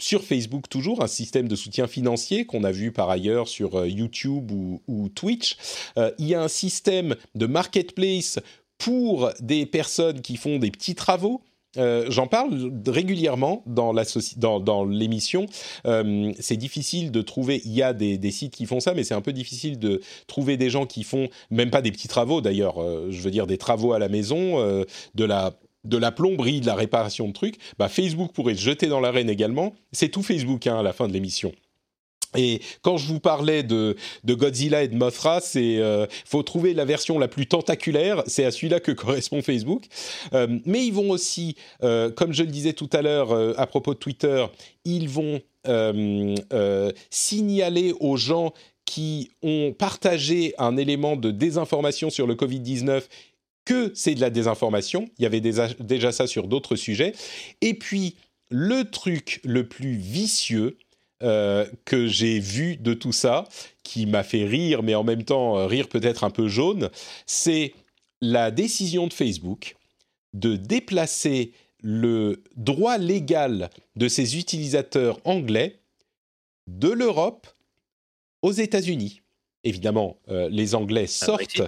[0.01, 3.87] sur Facebook toujours, un système de soutien financier qu'on a vu par ailleurs sur euh,
[3.87, 5.57] YouTube ou, Twitch.
[5.97, 8.39] Euh, il y a un système de marketplace
[8.77, 11.41] pour des personnes qui font des petits travaux.
[11.77, 13.93] Euh, j'en parle régulièrement dans,
[14.85, 15.45] l'émission.
[16.39, 17.61] c'est difficile de trouver.
[17.65, 20.57] Il y a des, sites qui font ça, mais c'est un peu difficile de trouver
[20.57, 22.41] des gens qui font même pas des petits travaux.
[22.41, 22.75] D'ailleurs,
[23.09, 24.59] je veux dire des travaux à la maison,
[25.15, 25.53] de la
[25.83, 29.29] de la plomberie, de la réparation de trucs, bah Facebook pourrait se jeter dans l'arène
[29.29, 29.73] également.
[29.91, 31.51] C'est tout Facebook hein, à la fin de l'émission.
[32.35, 33.95] Et quand je vous parlais de,
[34.25, 38.23] Godzilla et de Mothra, c'est euh, faut trouver la version la plus tentaculaire.
[38.27, 39.85] C'est à celui-là que correspond Facebook.
[40.33, 43.93] Euh, mais ils vont aussi, euh, comme je le disais tout à l'heure à propos
[43.93, 44.45] de Twitter,
[44.85, 45.41] ils vont
[47.11, 48.53] signaler aux gens
[48.85, 53.03] qui ont partagé un élément de désinformation sur le Covid-19
[53.65, 55.09] que c'est de la désinformation.
[55.17, 57.13] Il y avait déjà, ça sur d'autres sujets.
[57.61, 58.15] Et puis,
[58.49, 60.77] le truc le plus vicieux
[61.23, 63.45] euh, que j'ai vu de tout ça,
[63.83, 66.89] qui m'a fait rire, mais en même temps euh, rire peut-être un peu jaune,
[67.25, 67.73] c'est
[68.21, 69.75] la décision de Facebook
[70.33, 75.79] de déplacer le droit légal de ses utilisateurs anglais
[76.67, 77.47] de l'Europe
[78.41, 79.21] aux États-Unis.
[79.63, 81.61] Évidemment, euh, les Anglais sortent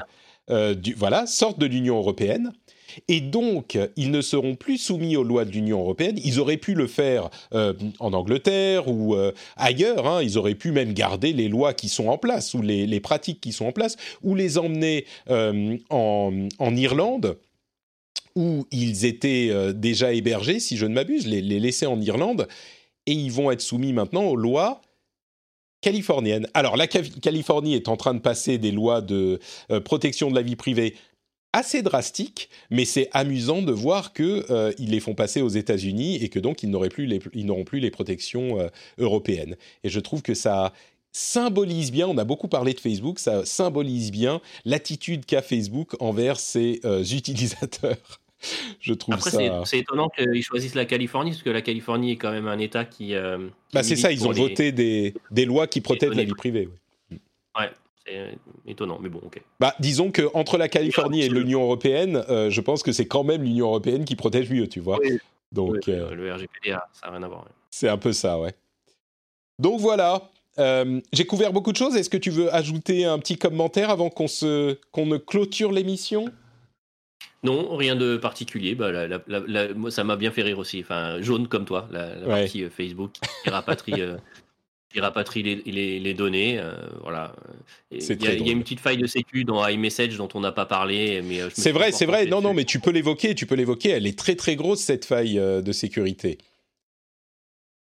[0.49, 2.51] euh, voilà, sortent de l'Union européenne.
[3.07, 6.19] Et donc, ils ne seront plus soumis aux lois de l'Union européenne.
[6.23, 10.07] Ils auraient pu le faire euh, en Angleterre ou euh, ailleurs.
[10.07, 10.21] Hein.
[10.23, 13.51] Ils auraient pu même garder les lois qui sont en place ou les, pratiques qui
[13.51, 17.37] sont en place, ou les emmener en, Irlande
[18.35, 22.47] où ils étaient déjà hébergés, si je ne m'abuse, les laisser en Irlande.
[23.05, 24.81] Et ils vont être soumis maintenant aux lois
[25.83, 26.47] californienne.
[26.55, 29.39] Alors, la Californie est en train de passer des lois de
[29.69, 30.95] euh, protection de la vie privée
[31.53, 36.29] assez drastiques, mais c'est amusant de voir qu'ils euh, les font passer aux États-Unis et
[36.29, 38.67] que donc ils n'auront plus les, plus les protections euh,
[38.97, 39.55] européennes.
[39.83, 40.73] Et je trouve que ça
[41.11, 46.39] symbolise bien, on a beaucoup parlé de Facebook, ça symbolise bien l'attitude qu'a Facebook envers
[46.39, 46.81] ses
[47.13, 48.19] utilisateurs.
[48.79, 49.31] je trouve Après,
[49.65, 52.85] c'est étonnant qu'ils choisissent la Californie, parce que la Californie est quand même un État
[52.85, 53.15] qui.
[53.15, 56.69] Euh, bah, c'est ça, ils ont voté des, des, lois qui protègent la vie privée.
[57.59, 57.69] Ouais.
[58.05, 59.41] C'est étonnant, mais bon, ok.
[59.59, 63.43] Bah, disons qu'entre la Californie et l'Union européenne, euh, je pense que c'est quand même
[63.43, 64.99] l'Union européenne qui protège mieux, tu vois.
[65.51, 67.45] Donc, euh, le RGPD, ça n'a rien à voir.
[67.69, 68.53] C'est un peu ça, ouais.
[69.59, 70.29] Donc voilà.
[70.57, 71.95] J'ai couvert beaucoup de choses.
[71.95, 76.31] Est-ce que tu veux ajouter un petit commentaire avant qu'on se qu'on ne clôture l'émission?
[77.43, 78.73] Non, rien de particulier.
[78.73, 78.91] Bah,
[79.75, 80.79] moi, ça m'a bien fait rire aussi.
[80.79, 83.11] Enfin, jaune comme toi, la, partie euh, Facebook
[83.43, 84.01] qui rapatrie,
[84.99, 86.59] euh, rapatrie les, données.
[86.59, 87.33] Euh, voilà.
[87.91, 91.21] Il y, a une petite faille de sécu dans iMessage dont on n'a pas parlé.
[91.23, 92.25] mais C'est vrai, c'est vrai.
[92.25, 93.35] Non, non, mais tu peux l'évoquer.
[93.35, 93.89] Tu peux l'évoquer.
[93.89, 96.37] Elle est très, très grosse cette faille de sécurité.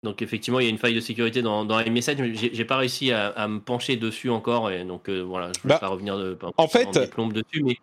[0.02, 2.78] Donc effectivement, il y a une faille de sécurité dans, dans iMessage, mais j'ai pas
[2.78, 6.16] réussi à, me pencher dessus encore, et donc voilà, je ne vais bah, pas revenir
[6.16, 7.76] de, en fait, dessus, mais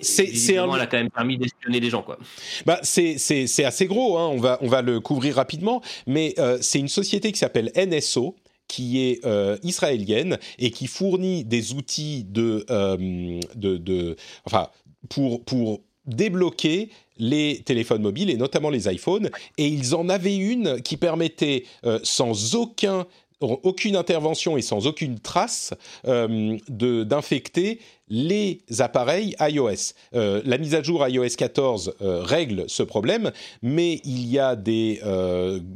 [0.00, 0.72] c'est un...
[0.72, 2.18] Elle a quand même permis d'espionner des gens, quoi.
[2.66, 4.28] Bah, c'est assez gros, hein.
[4.28, 8.36] on, va, on va le couvrir rapidement, mais euh, c'est une société qui s'appelle NSO,
[8.68, 14.68] qui est euh, israélienne et qui fournit des outils de, euh, de, de, enfin,
[15.08, 16.88] pour, pour débloquer
[17.18, 19.30] les téléphones mobiles et notamment les iPhones.
[19.58, 21.64] Et ils en avaient une qui permettait,
[22.02, 23.06] sans aucun
[23.44, 25.74] aucune intervention et sans aucune trace
[26.04, 27.80] d'infecter
[28.12, 29.94] les appareils iOS.
[30.14, 33.32] Euh, la mise à jour iOS 14 euh, règle ce problème,
[33.62, 35.00] mais il y a des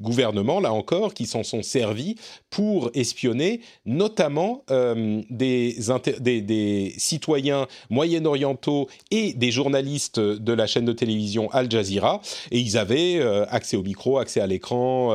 [0.02, 2.16] gouvernements, là encore, qui s'en sont servis
[2.50, 4.64] pour espionner notamment
[5.30, 5.74] des,
[6.98, 12.20] citoyens moyen-orientaux et des journalistes de la chaîne de télévision Al Jazeera.
[12.50, 15.14] Et ils avaient accès au micro, accès à l'écran,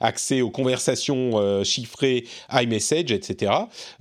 [0.00, 3.52] accès aux conversations chiffrées iMessage, etc.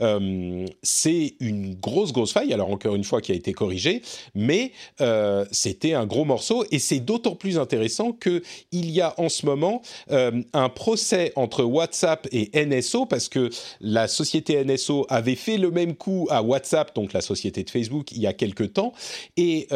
[0.01, 4.01] Euh, c'est une grosse, grosse faille, encore une fois qui a été corrigée,
[4.35, 9.29] mais euh, c'était un gros morceau et c'est d'autant plus intéressant qu'il y a en
[9.29, 9.81] ce moment
[10.11, 15.71] euh, un procès entre WhatsApp et NSO parce que la société NSO avait fait le
[15.71, 18.93] même coup à WhatsApp, donc la société de Facebook, il y a quelque temps,
[19.37, 19.67] et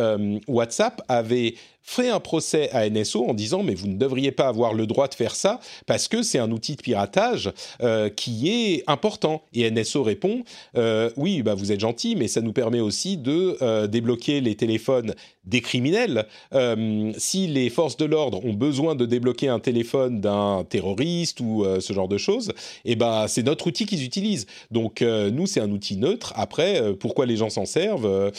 [0.47, 1.55] WhatsApp avait
[1.85, 5.07] fait un procès à NSO en disant mais vous ne devriez pas avoir le droit
[5.07, 9.43] de faire ça parce que c'est un outil de piratage euh, qui est important.
[9.53, 10.43] Et NSO répond
[10.77, 14.55] euh, oui, bah vous êtes gentil, mais ça nous permet aussi de euh, débloquer les
[14.55, 15.13] téléphones
[15.45, 16.25] des criminels.
[17.17, 21.93] si les forces de l'ordre ont besoin de débloquer un téléphone d'un terroriste ou ce
[21.93, 22.49] genre de choses,
[22.83, 24.47] et eh ben c'est notre outil qu'ils utilisent.
[24.71, 26.33] Donc nous c'est un outil neutre.
[26.35, 28.31] Après pourquoi les gens s'en servent,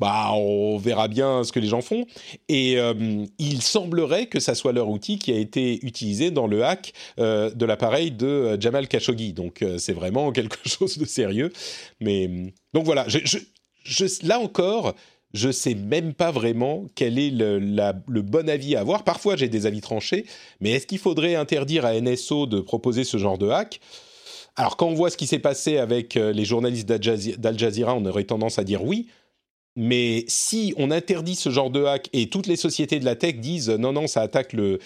[0.00, 2.04] bah on verra bien ce que les gens font.
[2.48, 6.64] Et euh, il semblerait que ça soit leur outil qui a été utilisé dans le
[6.64, 9.32] hack euh, de l'appareil de euh, Jamal Khashoggi.
[9.32, 11.52] Donc c'est vraiment quelque chose de sérieux.
[12.00, 13.06] Mais donc voilà,
[14.22, 14.94] là encore,
[15.32, 19.04] je sais même pas vraiment quel est le, le bon avis à avoir.
[19.04, 20.26] Parfois, j'ai des avis tranchés,
[20.60, 23.80] mais est-ce qu'il faudrait interdire à NSO de proposer ce genre de hack?
[24.56, 28.24] Alors, quand on voit ce qui s'est passé avec les journalistes d'Al Jazeera, on aurait
[28.24, 29.06] tendance à dire oui.
[29.82, 33.36] Mais si on interdit ce genre de hack et toutes les sociétés de la tech
[33.36, 34.78] disent non, non, ça attaque le,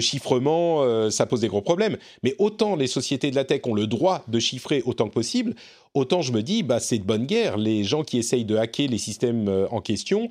[0.00, 1.96] chiffrement, euh, ça pose des gros problèmes.
[2.22, 5.54] Mais autant les sociétés de la tech ont le droit de chiffrer autant que possible,
[5.94, 7.56] autant je me dis, bah, c'est de bonne guerre.
[7.56, 10.28] Les gens qui essayent de hacker les systèmes euh, en question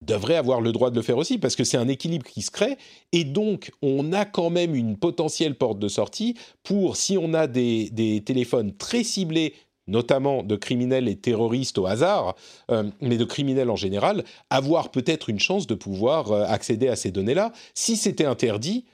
[0.00, 2.50] devraient avoir le droit de le faire aussi parce que c'est un équilibre qui se
[2.50, 2.78] crée
[3.12, 7.46] et donc on a quand même une potentielle porte de sortie pour si on a
[7.46, 9.52] des téléphones très ciblés
[9.90, 12.36] notamment de criminels et terroristes au hasard,
[12.70, 16.96] euh, mais de criminels en général, avoir peut-être une chance de pouvoir euh, accéder à
[16.96, 17.52] ces données-là.
[17.74, 18.84] Si c'était interdit,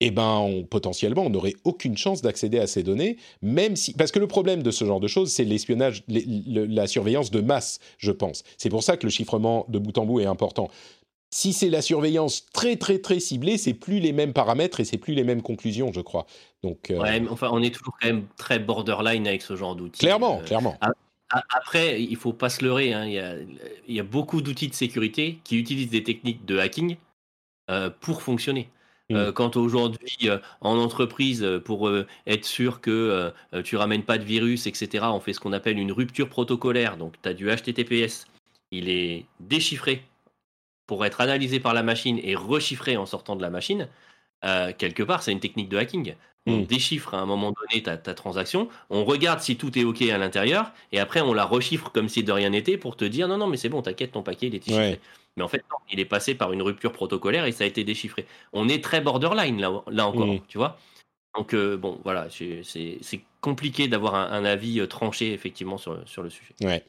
[0.00, 3.92] eh ben, potentiellement, on n'aurait aucune chance d'accéder à ces données, même si...
[3.92, 7.80] Parce que le problème de ce genre de choses, c'est l'espionnage, la surveillance de masse,
[7.98, 8.42] je pense.
[8.56, 10.70] C'est pour ça que le chiffrement de bout en bout est important.
[11.32, 14.98] Si c'est la surveillance très très très ciblée, c'est plus les mêmes paramètres et c'est
[14.98, 16.26] plus les mêmes conclusions, je crois.
[16.64, 20.00] Donc, euh, ouais, enfin, on est toujours quand même très borderline avec ce genre d'outils.
[20.00, 20.76] Clairement, euh, clairement.
[21.30, 22.92] Après, il faut pas se leurrer.
[22.92, 26.96] Hein, il, y a, beaucoup d'outils de sécurité qui utilisent des techniques de hacking
[27.70, 28.68] euh, pour fonctionner.
[29.10, 29.32] Mm.
[29.32, 30.28] quand aujourd'hui,
[30.60, 31.90] en entreprise, pour
[32.28, 33.32] être sûr que
[33.64, 36.96] tu ramènes pas de virus, etc., on fait ce qu'on appelle une rupture protocolaire.
[36.96, 38.26] Donc, tu as du HTTPS,
[38.70, 40.04] il est déchiffré
[40.90, 43.86] pour être analysé par la machine et rechiffré en sortant de la machine,
[44.44, 46.16] euh, quelque part, c'est une technique de hacking.
[46.48, 46.64] On hmm.
[46.64, 50.72] déchiffre à un moment donné ta, transaction, on regarde si tout est OK à l'intérieur,
[50.90, 53.46] et après on la rechiffre comme si de rien n'était pour te dire non, non,
[53.46, 54.98] mais c'est bon, t'inquiète, ton paquet il est déchiffré.
[55.36, 57.84] Mais en fait, non, il est passé par une rupture protocolaire et ça a été
[57.84, 58.26] déchiffré.
[58.52, 60.40] On est très borderline là, là encore, hmm.
[60.48, 60.76] tu vois.
[61.36, 66.24] Donc, euh, bon, voilà, c'est compliqué d'avoir un, un, avis euh, tranché effectivement sur, sur
[66.24, 66.54] le sujet.
[66.62, 66.84] Ouais.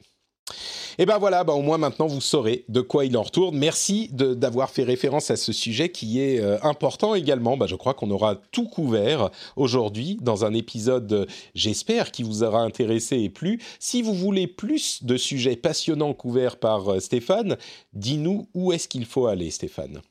[0.97, 3.57] Et ben voilà, ben au moins maintenant vous saurez de quoi il en retourne.
[3.57, 7.57] Merci d'avoir fait référence à ce sujet qui est euh, important également.
[7.57, 12.61] Ben, je crois qu'on aura tout couvert aujourd'hui dans un épisode, j'espère, qui vous aura
[12.61, 13.61] intéressé et plu.
[13.79, 17.57] Si vous voulez plus de sujets passionnants couverts par euh, Stéphane,
[17.93, 20.01] dis-nous où est-ce qu'il faut aller, Stéphane?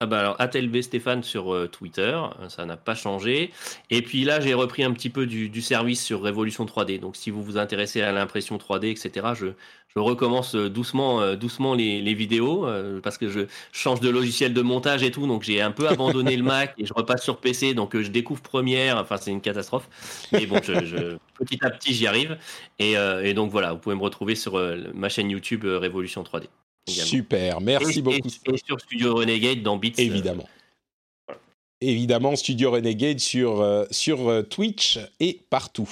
[0.00, 3.50] Ah bah alors, ATLB Stéphane sur euh, Twitter, hein, ça n'a pas changé.
[3.90, 7.00] Et puis là, j'ai repris un petit peu du, service sur Révolution 3D.
[7.00, 9.46] Donc, si vous vous intéressez à l'impression 3D, etc., je,
[9.96, 12.68] recommence euh, doucement, euh, doucement les, vidéos
[13.02, 13.40] parce que je
[13.72, 15.26] change de logiciel de montage et tout.
[15.26, 17.74] Donc, j'ai un peu abandonné le Mac et je repasse sur PC.
[17.74, 18.98] Donc, je découvre Première.
[18.98, 19.88] Enfin, c'est une catastrophe.
[20.32, 22.38] Mais bon, petit à petit, j'y arrive.
[22.78, 24.62] Et, donc, voilà, vous pouvez me retrouver sur
[24.94, 26.44] ma chaîne YouTube Révolution 3D.
[26.88, 28.28] Super, merci beaucoup.
[28.28, 29.94] Et, sur Studio Renegade dans Bits.
[29.98, 30.48] Euh, Évidemment.
[31.80, 35.88] Évidemment, Studio Renegade sur, euh, sur euh, Twitch et partout.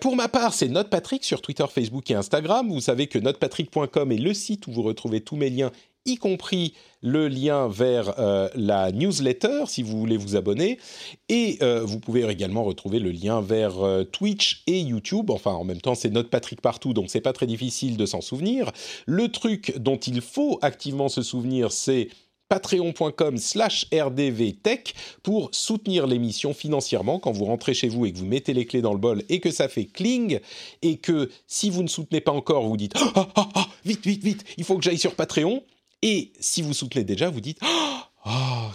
[0.00, 2.68] pour ma part, c'est NotePatrick sur Twitter, Facebook et Instagram.
[2.70, 5.70] Vous savez que notepatrick.com est le site où vous retrouvez tous mes liens
[6.04, 10.78] y compris le lien vers euh, la newsletter si vous voulez vous abonner.
[11.28, 15.30] Et euh, vous pouvez également retrouver le lien vers euh, Twitch et YouTube.
[15.30, 18.20] Enfin, en même temps, c'est notre Patrick partout, donc c'est pas très difficile de s'en
[18.20, 18.72] souvenir.
[19.06, 22.08] Le truc dont il faut activement se souvenir, c'est
[22.52, 28.26] patreon.com slash rdvtech pour soutenir l'émission financièrement quand vous rentrez chez vous et que vous
[28.26, 30.38] mettez les clés dans le bol et que ça fait cling
[30.82, 34.22] et que si vous ne soutenez pas encore, vous dites ah, ah, ah, vite, vite,
[34.22, 35.62] vite, il faut que j'aille sur Patreon
[36.02, 37.58] et si vous soutenez déjà, vous dites
[38.24, 38.30] Oh,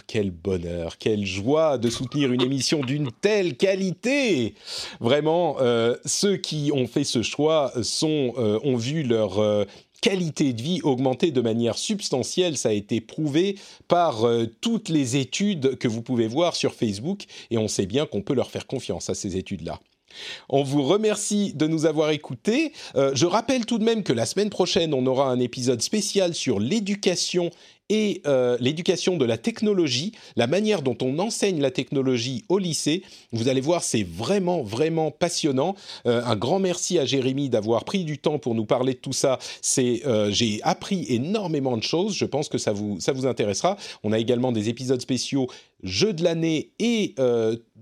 [0.06, 4.54] quel bonheur, quelle joie de soutenir une émission d'une telle qualité
[5.00, 9.64] Vraiment, euh, ceux qui ont fait ce choix euh, ont vu leur euh,
[10.02, 12.58] qualité de vie augmenter de manière substantielle.
[12.58, 13.56] Ça a été prouvé
[13.88, 14.26] par
[14.60, 18.34] toutes les études que vous pouvez voir sur Facebook et on sait bien qu'on peut
[18.34, 19.80] leur faire confiance à ces études-là.
[20.48, 22.72] On vous remercie de nous avoir écoutés.
[22.96, 26.34] Euh, je rappelle tout de même que la semaine prochaine, on aura un épisode spécial
[26.34, 27.50] sur l'éducation
[27.90, 33.02] et euh, l'éducation de la technologie, la manière dont on enseigne la technologie au lycée.
[33.32, 35.74] Vous allez voir, c'est vraiment, vraiment passionnant.
[36.04, 39.14] Euh, un grand merci à Jérémy d'avoir pris du temps pour nous parler de tout
[39.14, 39.38] ça.
[39.62, 42.14] C'est, j'ai appris énormément de choses.
[42.14, 43.78] Je pense que ça vous, ça vous intéressera.
[44.02, 45.46] On a également des épisodes spéciaux
[45.82, 47.14] jeu de l'année et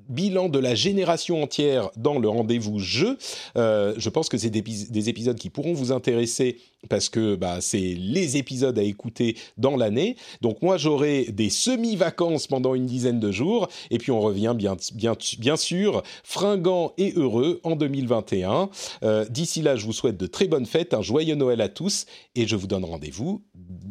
[0.08, 3.18] bilan de la génération entière dans le rendez-vous jeu.
[3.56, 6.58] Euh, je pense que c'est des, épisodes qui pourront vous intéresser
[6.88, 10.16] parce que bah, c'est les épisodes à écouter dans l'année.
[10.40, 15.56] Donc moi j'aurai des semi-vacances pendant une dizaine de jours et puis on revient bien,
[15.56, 18.70] sûr fringant et heureux en 2021.
[19.02, 22.06] Euh, d'ici là je vous souhaite de très bonnes fêtes, un joyeux Noël à tous
[22.34, 23.42] et je vous donne rendez-vous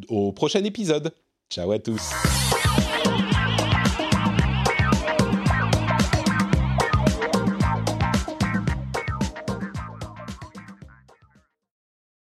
[0.10, 1.12] au prochain épisode.
[1.50, 2.02] Ciao à tous